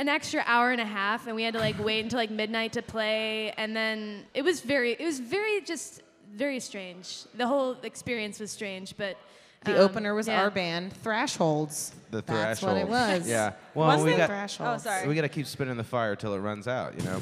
[0.00, 2.72] an extra hour and a half and we had to like wait until like midnight
[2.72, 6.00] to play and then it was very it was very just
[6.32, 7.24] very strange.
[7.34, 9.16] The whole experience was strange, but
[9.64, 10.40] The um, opener was yeah.
[10.42, 11.92] our band, Thresholds.
[12.10, 13.28] The That's what it was.
[13.28, 13.52] Yeah.
[13.74, 14.86] Well, Was we got Thresholds.
[14.86, 15.08] Oh, sorry.
[15.08, 16.98] we got to keep spinning the fire till it runs out.
[16.98, 17.20] You know.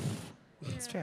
[0.76, 1.00] It's true.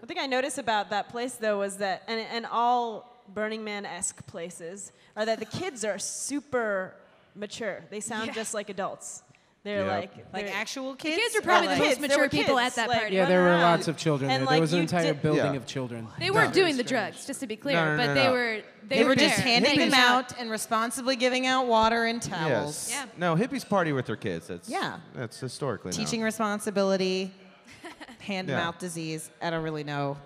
[0.00, 4.26] One thing I noticed about that place though was that, and, and all Burning Man-esque
[4.26, 6.94] places, are that the kids are super
[7.34, 7.84] mature.
[7.90, 8.34] They sound Yeah.
[8.34, 9.22] just like adults.
[9.66, 9.88] They're Yep.
[10.00, 11.16] like Like they're- actual kids.
[11.16, 12.88] kids are or probably the like- most kids, there mature were people kids, at that
[12.88, 13.16] like, party.
[13.16, 14.46] Yeah, there were running lots of children And, there.
[14.46, 15.52] like, there was an you entire did- building Yeah.
[15.54, 16.06] of children.
[16.20, 18.24] They weren't Very doing the drugs, just to be clear, No, no, but no, they
[18.26, 18.32] no.
[18.32, 20.30] were they, They were there, just handing hanging them out.
[20.32, 22.88] out and responsibly giving out water and towels.
[22.88, 22.90] Yes.
[22.92, 23.06] Yeah.
[23.18, 24.46] No, hippies party with their kids.
[24.46, 24.98] That's Yeah.
[25.16, 25.98] That's historically known.
[25.98, 27.34] Teaching responsibility,
[28.20, 28.58] hand Yeah.
[28.58, 29.30] mouth disease.
[29.42, 30.16] I don't really know.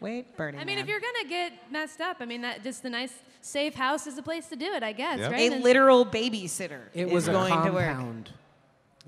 [0.00, 0.82] Wait, Burning I mean, Man.
[0.84, 4.16] if you're gonna get messed up, I mean that just the nice safe house is
[4.16, 5.30] the place to do it, I guess, Yep.
[5.30, 5.50] right?
[5.52, 7.84] a And- literal babysitter It is was a going to work.
[7.86, 8.30] compound.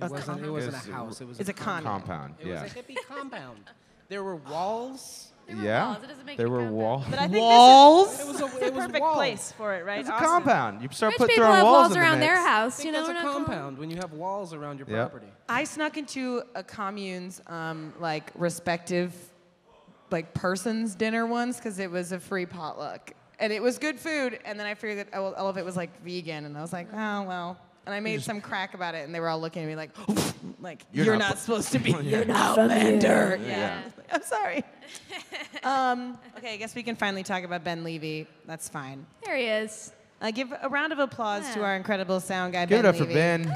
[0.00, 1.20] It wasn't, it wasn't It's- a house.
[1.20, 1.88] It was It's a a condo.
[1.88, 2.34] compound.
[2.40, 2.62] It yeah.
[2.62, 3.60] was a hippie compound.
[4.08, 5.30] There were walls.
[5.46, 5.86] There were yeah.
[5.92, 6.02] walls.
[6.04, 6.76] It doesn't make there it a were compound.
[6.76, 7.04] walls.
[7.10, 8.20] But I think Walls.
[8.20, 9.14] It was a, this is it the was perfect walls.
[9.16, 10.00] place for it, right?
[10.00, 10.26] It's a Austin.
[10.28, 10.82] compound.
[10.82, 12.44] You start Rich put people throwing have walls, walls in around the their mix.
[12.46, 12.76] I house.
[12.76, 14.88] think You know, that's we're a not calling- compound when you have walls around your
[14.88, 15.10] Yep.
[15.10, 15.32] property.
[15.48, 19.14] I snuck into a commune's um, like respective
[20.10, 24.38] like person's dinner once because it was a free potluck and it was good food.
[24.44, 26.72] And then I figured that all all of it was like vegan, and I was
[26.72, 27.58] like, oh well.
[27.86, 29.90] And I made some crack about it, and they were all looking at me like,
[30.60, 31.90] like you're, You're not, not supposed to be.
[32.02, 33.38] You're not Outlander.
[33.42, 33.48] Yeah.
[33.48, 33.82] Yeah.
[34.10, 34.64] I'm sorry.
[35.62, 38.26] um, okay, I guess we can finally talk about Ben Levy.
[38.46, 39.04] That's fine.
[39.24, 39.92] There he is.
[40.22, 42.96] Uh, give a round of applause to our incredible sound guy, Give Ben it up
[42.96, 43.54] for Ben.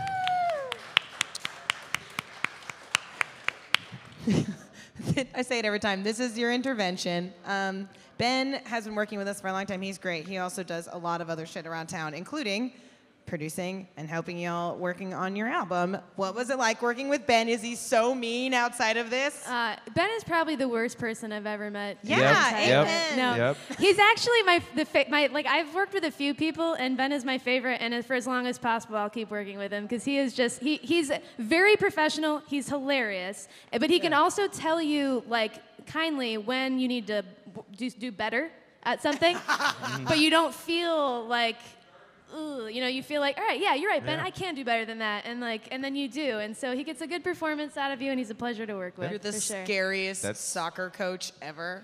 [5.35, 6.03] I say it every time.
[6.03, 7.33] This is your intervention.
[7.47, 7.89] Um,
[8.19, 9.81] ben has been working with us for a long time.
[9.81, 10.29] He's great.
[10.29, 12.73] He also does a lot of other shit around town, including
[13.29, 15.97] producing and helping y'all working on your album.
[16.17, 17.49] What was it like working with Ben?
[17.49, 19.47] Is he so mean outside of this?
[19.47, 21.99] Uh, ben is probably the worst person I've ever met.
[22.03, 22.19] Yeah,
[22.59, 22.87] Yep.
[22.87, 23.17] amen.
[23.17, 23.57] No, Yep.
[23.79, 27.13] he's actually my the fa- my like I've worked with a few people, and Ben
[27.13, 27.81] is my favorite.
[27.81, 30.61] And for as long as possible, I'll keep working with him because he is just
[30.61, 32.43] he he's very professional.
[32.49, 33.47] He's hilarious,
[33.79, 35.53] but he can also tell you like
[35.87, 37.23] kindly when you need to
[37.55, 38.51] w- do, do better
[38.85, 39.37] at something,
[40.09, 41.57] but you don't feel like.
[42.37, 44.19] Ooh, you know, you feel like, all right, yeah, you're right, Ben.
[44.19, 44.25] Yeah.
[44.25, 46.85] I can do better than that, and like, and then you do, and so he
[46.85, 49.11] gets a good performance out of you, and he's a pleasure to work with.
[49.11, 49.65] You're the sure.
[49.65, 51.83] scariest That's- soccer coach ever.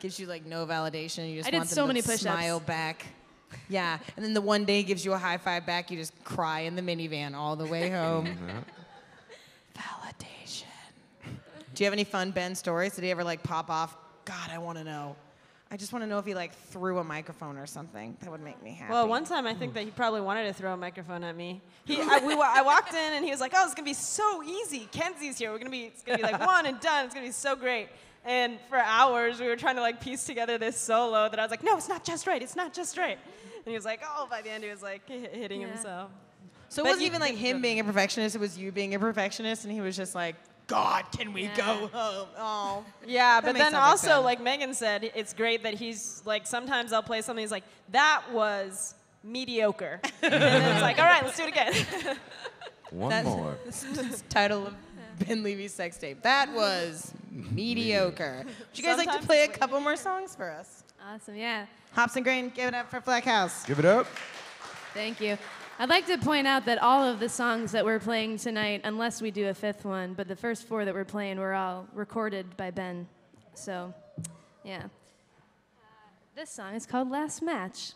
[0.00, 1.30] Gives you like no validation.
[1.30, 2.20] You just I did want them so to many push-ups.
[2.22, 3.06] smile back.
[3.68, 6.12] Yeah, and then the one day he gives you a high five back, you just
[6.24, 8.26] cry in the minivan all the way home.
[8.48, 8.60] Uh-huh.
[9.76, 10.64] Validation.
[11.74, 12.94] Do you have any fun Ben stories?
[12.94, 13.96] Did he ever like pop off?
[14.24, 15.14] God, I want to know.
[15.74, 18.16] I just want to know if he like threw a microphone or something.
[18.20, 18.92] That would make me happy.
[18.92, 21.60] Well, one time I think that he probably wanted to throw a microphone at me.
[21.84, 24.40] He, I, we, I walked in and he was like, "Oh, it's gonna be so
[24.44, 24.88] easy.
[24.92, 25.50] Kenzie's here.
[25.50, 27.06] We're gonna be, it's gonna be like one and done.
[27.06, 27.88] It's gonna be so great."
[28.24, 31.50] And for hours we were trying to like piece together this solo that I was
[31.50, 32.40] like, "No, it's not just right.
[32.40, 33.18] It's not just right."
[33.56, 35.66] And he was like, "Oh." By the end, he was like hitting Yeah.
[35.70, 36.12] himself.
[36.68, 38.36] so it wasn't even like him being a perfectionist.
[38.36, 41.56] It was you being a perfectionist, and he was just like, God, can we Yeah.
[41.56, 41.90] go home?
[41.92, 42.84] Oh, oh.
[43.06, 44.24] Yeah, That but then also, Ben.
[44.24, 47.42] like Megan said, it's great that he's like sometimes I'll play something.
[47.42, 51.74] He's like, "That was mediocre," and then it's like, "All right, let's do it again."
[52.90, 53.56] One That's- more.
[53.66, 54.74] This is the title of
[55.18, 56.22] Ben Levy's sex tape.
[56.22, 58.44] That was mediocre.
[58.46, 60.82] Would you guys like to play a couple more songs for us?
[61.12, 61.66] Awesome, yeah.
[61.92, 63.66] Hops and Grain, give it up for Flechaus.
[63.66, 64.06] Give it up.
[64.94, 65.36] Thank you.
[65.76, 69.20] I'd like to point out that all of the songs that we're playing tonight, unless
[69.20, 72.56] we do a fifth one, but the first four that we're playing were all recorded
[72.56, 73.08] by Ben.
[73.54, 73.92] So,
[74.62, 74.84] yeah.
[76.36, 77.92] This song is called Last Match.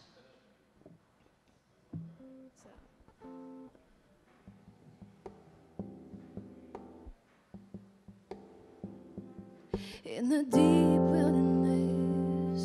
[10.05, 12.65] In the deep wilderness,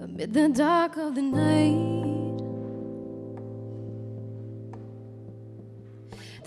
[0.00, 2.03] amid the dark of the night.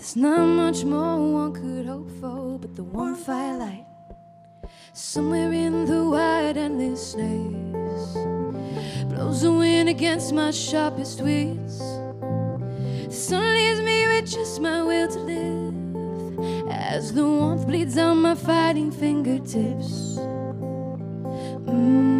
[0.08, 3.84] There's not much more one could hope for but the warm firelight.
[4.94, 8.14] Somewhere in the wide endlessness
[9.10, 11.80] blows the wind against my sharpest wits.
[11.80, 18.22] The sun leaves me with just my will to live as the warmth bleeds on
[18.22, 20.16] my fighting fingertips.
[21.68, 22.17] Mm.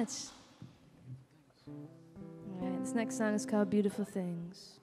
[0.00, 0.08] much.
[1.68, 4.80] All right, this next song is called Beautiful Things.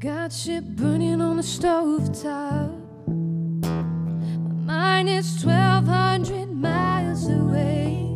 [0.00, 2.70] Got shit burning on the stove top.
[3.06, 8.08] My mind is 1,200 miles away.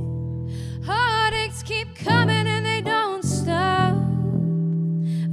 [0.82, 3.96] Heartaches keep coming and they don't stop.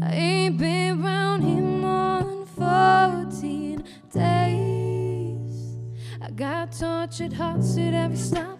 [0.03, 5.77] I ain't been around him than 14 days.
[6.21, 8.50] I got tortured hearts at every stop.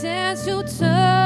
[0.00, 1.17] The joy tends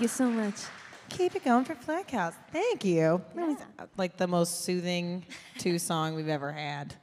[0.00, 0.54] Thank you so much.
[1.10, 2.32] Keep it going for Flechaus.
[2.50, 3.20] Thank you.
[3.34, 3.58] That was
[3.98, 5.26] like the most soothing
[5.58, 6.94] two song we've ever had.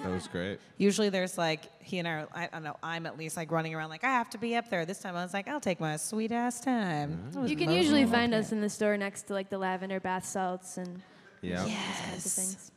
[0.00, 0.60] That was great.
[0.78, 3.74] Usually there's like he and I, are, I don't know, I'm at least like running
[3.74, 4.86] around like I have to be up there.
[4.86, 7.28] This time I was like, I'll take my sweet ass time.
[7.34, 9.58] I was You can moseying usually find us in the store next to like the
[9.58, 11.02] lavender bath salts and
[11.42, 11.56] Yeah.
[11.64, 12.70] those kinds of things.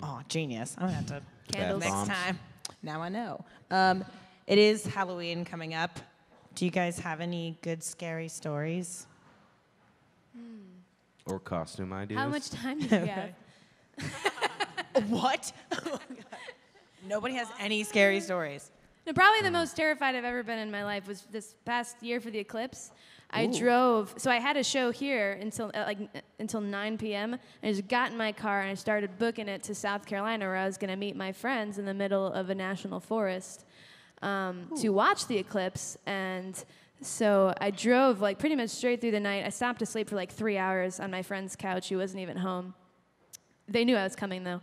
[0.00, 0.76] Oh, genius.
[0.78, 1.80] I'm gonna have to Candles.
[1.80, 2.08] next bombs.
[2.08, 2.38] time.
[2.84, 3.44] Now I know.
[3.72, 4.04] Um,
[4.46, 5.98] it is Halloween coming up.
[6.54, 9.08] Do you guys have any good scary stories?
[11.26, 12.18] Or costume ideas.
[12.18, 13.30] How much time do you have?
[15.08, 15.52] What?
[17.08, 18.70] Nobody has any scary stories.
[19.06, 22.20] No, probably the most terrified I've ever been in my life was this past year
[22.20, 22.90] for the eclipse.
[23.30, 27.36] I drove, so I had a show here until uh, like uh, until 9 p.m.
[27.62, 30.56] I just got in my car and I started booking it to South Carolina, where
[30.56, 33.64] I was going to meet my friends in the middle of a national forest
[34.22, 35.98] um, to watch the eclipse.
[36.06, 36.64] And
[37.04, 39.44] so I drove like pretty much straight through the night.
[39.44, 42.36] I stopped to sleep for like three hours on my friend's couch, who wasn't even
[42.36, 42.74] home.
[43.66, 44.60] They knew I was coming though,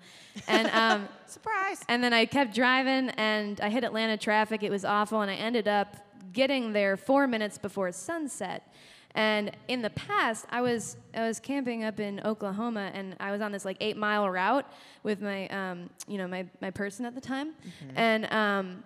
[0.47, 0.67] and.
[0.73, 1.81] Um, Surprise.
[1.87, 4.63] and then I kept driving and I hit Atlanta traffic.
[4.63, 5.21] It was awful.
[5.21, 5.95] And I ended up
[6.33, 8.71] getting there four minutes before sunset.
[9.13, 13.41] And in the past, I was I was camping up in Oklahoma, and I was
[13.41, 14.65] on this like eight mile route
[15.03, 17.53] with my um, you know my my person at the time,
[17.95, 18.83] and um,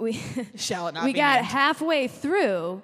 [0.00, 0.12] we
[0.56, 1.46] Shall it not we got named?
[1.46, 2.82] halfway through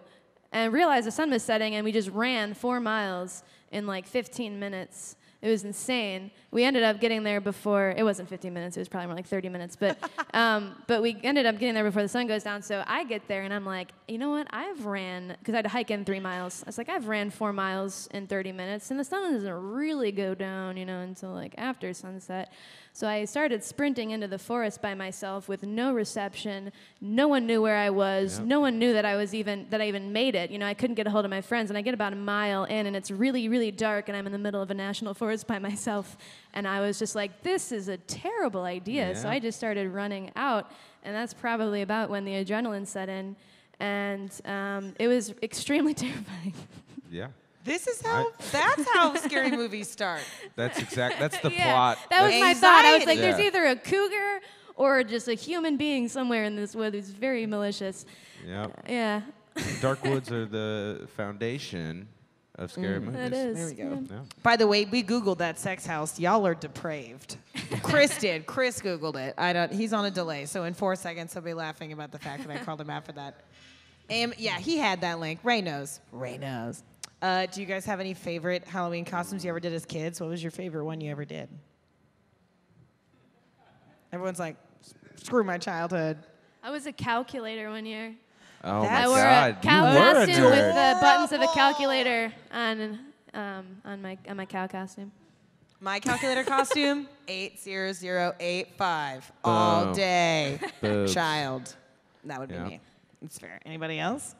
[0.52, 3.42] and realized the sun was setting, and we just ran four miles
[3.72, 5.16] in like 15 minutes.
[5.42, 6.30] It was insane.
[6.56, 8.78] We ended up getting there before it wasn't 15 minutes.
[8.78, 9.76] It was probably more like 30 minutes.
[9.76, 9.98] But
[10.32, 12.62] um, but we ended up getting there before the sun goes down.
[12.62, 14.46] So I get there and I'm like, you know what?
[14.48, 16.62] I've ran because I had to hike in three miles.
[16.64, 20.12] I was like, I've ran four miles in 30 minutes, and the sun doesn't really
[20.12, 22.50] go down, you know, until like after sunset.
[22.96, 26.72] So I started sprinting into the forest by myself with no reception.
[27.02, 28.38] No one knew where I was.
[28.38, 30.50] No one knew that I was even that I even made it.
[30.50, 32.16] You know, I couldn't get a hold of my friends, and I get about a
[32.16, 35.12] mile in, and it's really, really dark, and I'm in the middle of a national
[35.12, 36.16] forest by myself.
[36.56, 39.14] And I was just like, this is a terrible idea.
[39.14, 40.70] So I just started running out,
[41.04, 43.36] and that's probably about when the adrenaline set in,
[43.78, 46.54] and um, it was extremely terrifying.
[47.10, 47.28] Yeah.
[47.62, 48.28] This is how.
[48.52, 50.22] that's how scary movies start.
[50.54, 51.18] That's exact.
[51.20, 51.98] That's the Yeah, plot.
[52.08, 52.84] That was That's- my thought.
[52.86, 53.36] I was like, Anxiety.
[53.36, 54.40] there's either a cougar
[54.76, 58.06] or just a human being somewhere in this wood who's very malicious.
[58.46, 58.84] Yep.
[58.88, 59.20] Yeah,
[59.82, 62.08] Dark woods are the foundation
[62.56, 63.14] of scary movies.
[63.14, 63.56] that is.
[63.56, 64.04] There we go.
[64.10, 64.20] Yeah.
[64.42, 66.18] By the way, we googled that sex house.
[66.18, 67.36] Y'all are depraved.
[67.82, 68.46] Chris did.
[68.46, 69.34] Chris googled it.
[69.38, 69.72] I don't.
[69.72, 72.50] He's on a delay, so in four seconds he'll be laughing about the fact that
[72.50, 73.44] I called him out for that.
[74.10, 75.40] Um, yeah, he had that link.
[75.42, 76.00] Ray knows.
[76.12, 76.82] Ray knows.
[77.20, 80.20] Uh, do you guys have any favorite Halloween costumes you ever did as kids?
[80.20, 81.48] What was your favorite one you ever did?
[84.12, 84.56] Everyone's like,
[85.16, 86.18] screw my childhood.
[86.62, 88.14] I was a calculator one year.
[88.68, 89.50] Oh That's- I my wore God.
[89.50, 92.98] a cow you were a costume with the buttons of a calculator on
[93.34, 95.12] um, on my on my cow costume.
[95.80, 99.32] My calculator costume, 80085.
[99.44, 99.94] All Boom.
[99.94, 100.58] day.
[100.80, 101.12] Boobs.
[101.14, 101.76] Child.
[102.24, 102.64] That would be Yeah.
[102.64, 102.80] me.
[103.22, 103.60] It's fair.
[103.66, 104.34] Anybody else?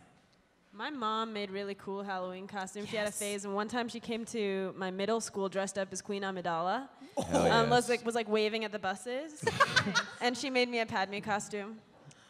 [0.72, 2.88] My mom made really cool Halloween costumes.
[2.90, 3.18] She had a Yes.
[3.18, 6.88] phase, and one time she came to my middle school dressed up as Queen Amidala.
[7.30, 9.42] Hell Um, was like was like waving at the buses,
[10.20, 11.78] and she made me a Padme costume.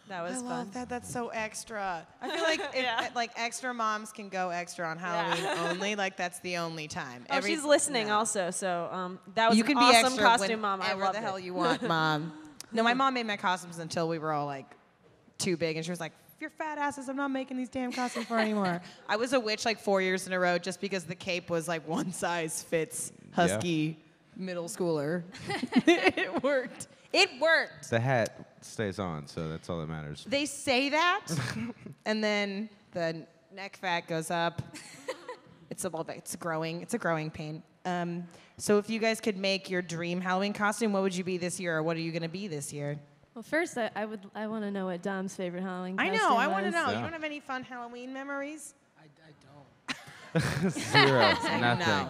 [0.09, 0.45] That was I fun.
[0.45, 0.89] love that.
[0.89, 2.07] That's so extra.
[2.23, 3.09] I feel like if, Yeah.
[3.15, 5.97] like extra moms can go extra on Halloween only.
[5.97, 7.27] Like that's the only time.
[7.31, 10.61] Oh, she's listening also, so um, that was you an can awesome be extra costume,
[10.61, 10.81] mom.
[10.83, 11.45] I love the hell it.
[11.45, 12.33] you want, mom.
[12.73, 14.67] No, my mom made my costumes until we were all like
[15.39, 18.27] too big, and she was like, your fat asses, I'm not making these damn costumes
[18.27, 18.83] for anymore.
[19.09, 21.67] I was a witch like four years in a row just because the cape was
[21.67, 23.99] like one size fits husky
[24.37, 25.23] middle schooler.
[25.87, 26.89] it worked.
[27.13, 27.91] It worked.
[27.91, 30.25] The hat stays on, so that's all that matters.
[30.29, 31.27] They say that,
[32.07, 34.63] and then the neck fat goes up.
[35.71, 36.17] it's a little bit.
[36.19, 36.83] It's growing.
[36.83, 37.63] It's a growing pain.
[37.85, 38.27] Um,
[38.59, 41.61] so if you guys could make your dream Halloween costume, what would you be this
[41.61, 42.99] year, or what are you gonna be this year?
[43.35, 45.97] Well, first, I, I would I want to know what Dom's favorite Halloween.
[45.99, 46.37] I know.
[46.37, 46.87] I want to know.
[46.89, 46.97] Yeah.
[46.97, 48.75] You don't have any fun Halloween memories?
[48.99, 49.91] I, I
[50.63, 50.71] don't.
[50.71, 51.21] Zero,
[51.61, 51.87] nothing.
[51.87, 52.09] No.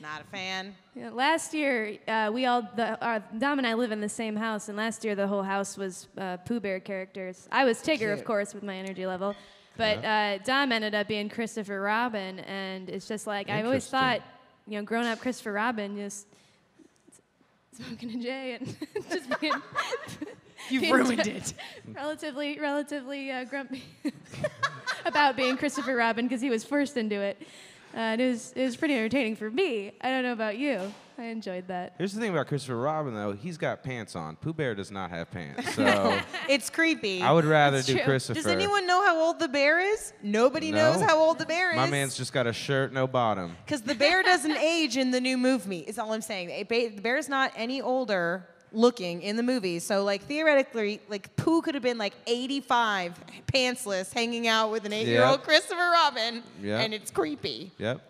[0.00, 0.74] Not a fan.
[0.94, 4.36] Yeah, last year, uh, we all the uh, Dom and I live in the same
[4.36, 7.48] house, and last year the whole house was uh, Pooh Bear characters.
[7.50, 9.34] I was Tigger, of course, with my energy level,
[9.76, 14.20] but uh, Dom ended up being Christopher Robin, and it's just like I always thought,
[14.68, 16.26] you know, grown up Christopher Robin just
[17.76, 18.76] smoking a J and
[19.10, 19.52] just being
[20.70, 21.54] You Being ruined it.
[21.94, 23.82] relatively relatively uh, grumpy
[25.06, 27.40] about being Christopher Robin because he was forced into it.
[27.98, 29.90] Uh, and it was it was pretty entertaining for me.
[30.00, 30.80] I don't know about you.
[31.18, 31.94] I enjoyed that.
[31.98, 33.32] Here's the thing about Christopher Robin, though.
[33.32, 34.36] He's got pants on.
[34.36, 35.74] Pooh Bear does not have pants.
[35.74, 36.16] So
[36.48, 37.22] It's creepy.
[37.22, 38.04] I would rather That's do true.
[38.04, 38.34] Christopher.
[38.40, 40.12] Does anyone know how old the bear is?
[40.22, 40.92] Nobody No.
[40.92, 41.76] knows how old the bear is.
[41.76, 43.56] My man's just got a shirt, no bottom.
[43.66, 45.80] Because the bear doesn't age in the new movie.
[45.80, 46.50] Is all I'm saying.
[46.50, 49.78] A ba- The bear's not any older looking in the movie.
[49.78, 54.92] So like theoretically, like Pooh could have been like 85, pantsless, hanging out with an
[54.92, 55.44] eight-year-old Yep.
[55.44, 56.80] Christopher Robin, Yep.
[56.84, 57.72] and it's creepy.
[57.78, 58.00] Yep.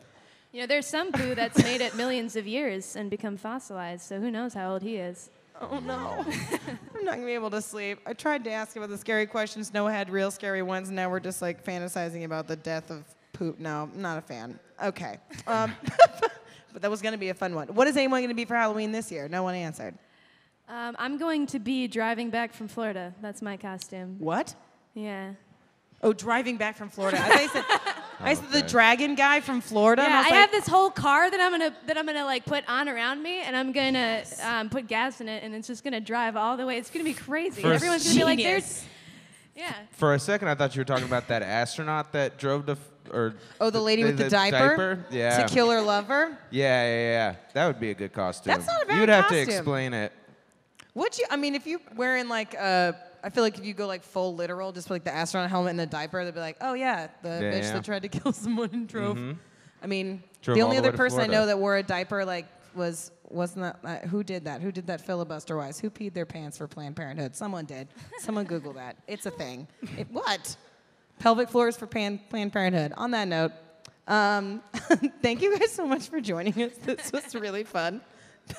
[0.52, 4.02] You know, there's some poo that's made it millions of years and become fossilized.
[4.02, 5.30] So who knows how old he is?
[5.60, 6.24] Oh no.
[6.96, 7.98] I'm not gonna be able to sleep.
[8.06, 9.74] I tried to ask about the scary questions.
[9.74, 10.90] Noah had real scary ones.
[10.90, 13.58] Now we're just like fantasizing about the death of poop.
[13.58, 14.58] No, I'm not a fan.
[14.82, 15.18] Okay.
[15.46, 15.72] Um,
[16.72, 17.68] but that was gonna be a fun one.
[17.68, 19.28] What is anyone gonna be for Halloween this year?
[19.28, 19.94] No one answered.
[20.68, 23.14] Um, I'm going to be driving back from Florida.
[23.22, 24.16] That's my costume.
[24.18, 24.54] What?
[24.94, 25.32] Yeah.
[26.02, 27.18] Oh, driving back from Florida.
[27.20, 27.64] I thought you said,
[28.20, 30.02] I said the dragon guy from Florida.
[30.02, 32.44] Yeah, was I like, have this whole car that I'm gonna that I'm gonna like
[32.44, 35.82] put on around me, and I'm gonna um, put gas in it, and it's just
[35.82, 36.76] gonna drive all the way.
[36.78, 37.62] It's gonna be crazy.
[37.62, 38.84] For Everyone's gonna be like, "There's,
[39.56, 42.72] yeah." For a second, I thought you were talking about that astronaut that drove to,
[42.72, 42.78] f-
[43.12, 45.44] or Oh, the lady with the, diaper, Yeah.
[45.46, 46.38] to kill her lover.
[46.50, 47.34] Yeah, yeah, yeah.
[47.54, 48.52] That would be a good costume.
[48.52, 50.12] That's not a bad You would have to explain it.
[50.98, 51.24] Would you?
[51.30, 52.92] I mean, if you wearing like uh,
[53.22, 55.80] I feel like if you go like full literal, just like the astronaut helmet and
[55.80, 57.72] the diaper, they'd be like, oh yeah, the Yeah, bitch yeah.
[57.74, 59.18] that tried to kill someone and drove.
[59.82, 61.40] I mean, Drove the all only the way other to person I Florida.
[61.40, 64.60] know that wore a diaper like was wasn't that uh, who did that?
[64.62, 65.78] Who did that filibuster wise?
[65.78, 67.36] Who peed their pants for Planned Parenthood?
[67.36, 67.88] Someone did.
[68.18, 68.96] Someone Google that.
[69.06, 69.66] It's a thing.
[69.96, 70.56] It, what?
[71.18, 72.92] Pelvic floors for Pan, Planned Parenthood.
[72.96, 73.52] On that note,
[74.06, 74.62] um,
[75.22, 76.72] thank you guys so much for joining us.
[76.84, 78.00] This was really fun.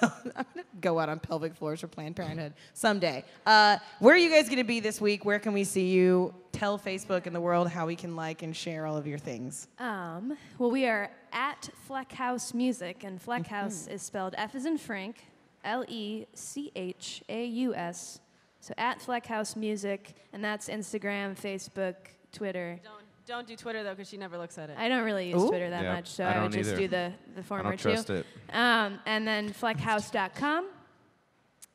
[0.01, 0.45] I'm gonna
[0.81, 3.23] go out on pelvic floors for Planned Parenthood someday.
[3.45, 5.25] Uh, where are you guys gonna be this week?
[5.25, 6.33] Where can we see you?
[6.51, 9.67] Tell Facebook and the world how we can like and share all of your things.
[9.77, 15.25] Um, well, we are at Flechaus Music, and Flechaus is spelled F as in Frank,
[15.63, 18.19] L E C H A U S.
[18.61, 21.95] So at Flechaus Music, and that's Instagram, Facebook,
[22.31, 22.79] Twitter.
[22.83, 22.98] Don't
[23.29, 24.75] don't do Twitter though, because she never looks at it.
[24.77, 25.47] I don't really use Ooh.
[25.47, 26.77] Twitter that Yeah, much, so I I, would just either.
[26.79, 28.13] do the, the former I former don't trust two.
[28.15, 28.25] it.
[28.53, 30.67] Um, and then flechaus.com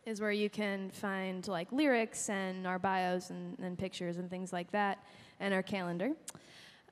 [0.05, 4.53] is where you can find like lyrics and our bios and, and pictures and things
[4.53, 4.99] like that,
[5.41, 6.11] and our calendar.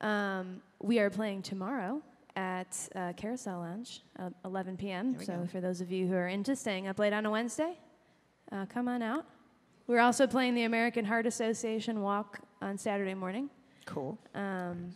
[0.00, 2.00] Um, we are playing tomorrow
[2.36, 5.16] at uh, Carousel Lounge, uh, 11 p.m.
[5.20, 5.46] So go.
[5.46, 7.78] for those of you who are into staying up late on a Wednesday,
[8.50, 9.26] uh, come on out.
[9.86, 13.50] We're also playing the American Heart Association walk on Saturday morning.
[13.84, 14.18] Cool.
[14.34, 14.94] Um,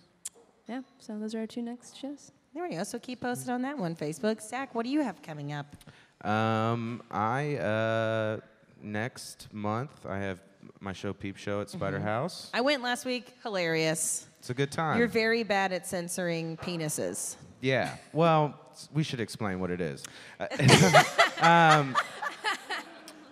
[0.68, 2.32] yeah, so those are our two next shows.
[2.54, 2.84] There we go.
[2.84, 4.40] So keep posted on that one, Facebook.
[4.42, 5.76] Zach, what do you have coming up?
[6.24, 8.40] Um, I uh,
[8.82, 10.40] next month I have
[10.80, 12.06] my show Peep Show at Spider Mm-hmm.
[12.06, 12.50] House.
[12.54, 13.34] I went last week.
[13.42, 14.26] Hilarious.
[14.38, 14.98] It's a good time.
[14.98, 17.36] You're very bad at censoring penises.
[17.60, 17.96] yeah.
[18.12, 20.02] Well, s- we should explain what it is.
[20.40, 21.04] Uh,
[21.80, 21.96] um,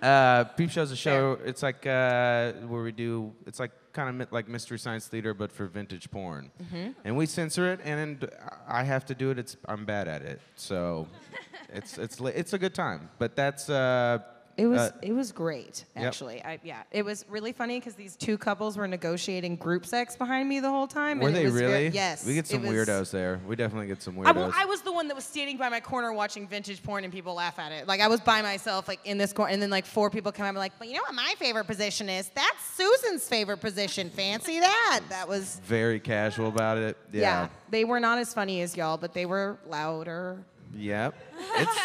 [0.04, 1.38] uh, Peep Show's a show.
[1.44, 3.32] It's like uh, where we do.
[3.46, 6.50] It's like kind of like Mystery Science Theater, but for vintage porn.
[6.62, 6.90] Mm-hmm.
[7.04, 8.28] And we censor it, and
[8.68, 9.38] I have to do it.
[9.38, 11.08] It's I'm bad at it, so
[11.72, 13.08] it's it's it's a good time.
[13.18, 14.18] But that's uh,
[14.56, 16.06] It was uh, it was great yep.
[16.06, 16.42] actually.
[16.44, 20.48] I, yeah, it was really funny because these two couples were negotiating group sex behind
[20.48, 21.18] me the whole time.
[21.18, 21.88] were and it they was very- really?
[21.88, 22.24] yes.
[22.24, 23.40] We get some was- weirdos there.
[23.46, 24.36] We definitely get some I, weirdos.
[24.36, 27.12] well, I was the one that was standing by my corner watching vintage porn and
[27.12, 27.88] people laugh at it.
[27.88, 30.44] Like I was by myself, like in this corner, and then like four people come
[30.44, 32.30] up and like, but you know what my favorite position is?
[32.34, 34.10] That's Susan's favorite position.
[34.10, 35.00] Fancy that?
[35.08, 36.96] That was very casual about it.
[37.12, 37.20] yeah.
[37.20, 37.48] Yeah.
[37.70, 40.44] They were not as funny as y'all, but they were louder.
[40.76, 41.14] Yep.
[41.56, 41.78] It's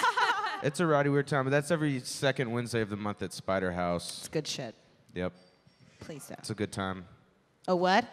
[0.63, 3.71] it's a rowdy weird time, but that's every second Wednesday of the month at Spider
[3.71, 4.19] House.
[4.19, 4.75] It's good shit.
[5.13, 5.33] Yep.
[5.99, 6.39] Please don't.
[6.39, 7.05] It's a good time.
[7.67, 8.05] A what?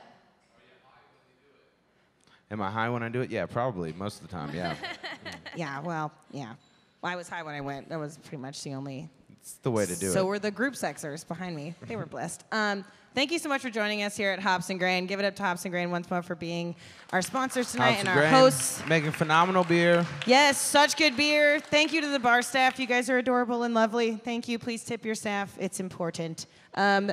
[2.51, 3.31] Am I high when I do it?
[3.31, 4.55] Yeah, probably most of the time.
[4.55, 4.75] Yeah,
[5.57, 6.55] Yeah, well, yeah.
[7.03, 7.89] Well, I was high when I went.
[7.89, 9.09] That was pretty much the only.
[9.41, 10.13] it's the way to do it.
[10.13, 11.75] so were the group sexers behind me.
[11.89, 12.45] They were blessed.
[12.53, 12.85] Um,
[13.17, 15.07] thank you so much for joining us here at Hops and Grain.
[15.07, 16.77] Give it up to Hops and Grain once more for being
[17.15, 18.87] our sponsors tonight Hops and and our hosts.
[18.87, 20.07] making phenomenal beer.
[20.27, 21.59] Yes, such good beer.
[21.59, 22.79] Thank you to the bar staff.
[22.79, 24.17] You guys are adorable and lovely.
[24.17, 24.59] Thank you.
[24.59, 25.57] Please tip your staff.
[25.59, 26.45] It's important.
[26.75, 27.11] Um,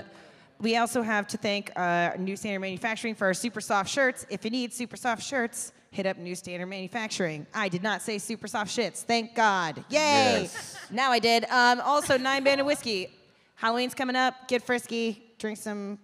[0.60, 4.26] we also have to thank uh, New Standard Manufacturing for our super soft shirts.
[4.30, 7.48] If you need super soft shirts, hit up New Standard Manufacturing.
[7.54, 9.04] I did not say super soft shits.
[9.04, 9.78] Thank God.
[9.90, 10.42] Yay!
[10.44, 10.78] Yes.
[10.92, 11.46] Now I did.
[11.46, 13.08] Um, also, Nine Banded Whiskey.
[13.56, 14.50] Halloween's coming up.
[14.50, 15.33] Get frisky.
[15.44, 16.00] Drink some.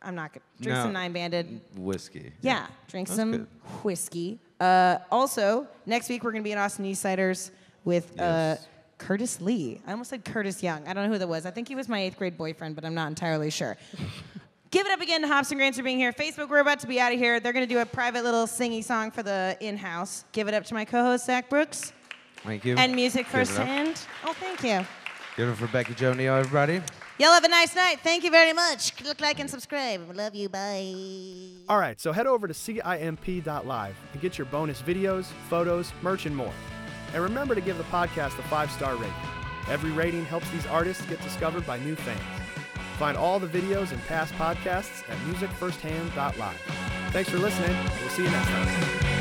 [0.00, 0.40] I'm not good.
[0.62, 0.84] Drink No.
[0.84, 1.60] some Nine Banded.
[1.76, 2.32] Whiskey.
[2.40, 3.46] Yeah, drink That's some good.
[3.82, 4.38] whiskey.
[4.58, 7.50] Uh, also, next week we're to be in Austin East Ciders
[7.84, 8.22] with uh,
[8.56, 8.66] Yes.
[8.96, 9.82] Curtis Lee.
[9.86, 10.88] I almost said Curtis Young.
[10.88, 11.44] I don't know who that was.
[11.44, 13.76] I think he was my eighth grade boyfriend, but I'm not entirely sure.
[14.70, 16.14] Give it up again to Hops and Grains for being here.
[16.14, 17.40] Facebook, we're about to be out of here.
[17.40, 20.24] They're to do a private little singy song for the in-house.
[20.32, 21.92] Give it up to my co-host Zach Brooks
[22.38, 22.74] Thank you.
[22.78, 23.48] and music Give it up.
[23.48, 24.00] firsthand.
[24.24, 24.86] Oh, thank you.
[25.36, 26.80] Give it for Becky Joe Neo, everybody.
[27.18, 27.98] Y'all have a nice night.
[28.02, 28.96] Thank you very much.
[28.96, 30.14] Click like and subscribe.
[30.14, 30.48] Love you.
[30.48, 30.94] Bye.
[31.68, 36.36] All right, so head over to CIMP.live and get your bonus videos, photos, merch, and
[36.36, 36.52] more.
[37.12, 39.12] And remember to give the podcast a five star rating.
[39.68, 42.20] Every rating helps these artists get discovered by new fans.
[42.98, 46.60] Find all the videos and past podcasts at musicfirsthand.live.
[47.10, 47.76] Thanks for listening.
[48.00, 49.17] We'll see you next time.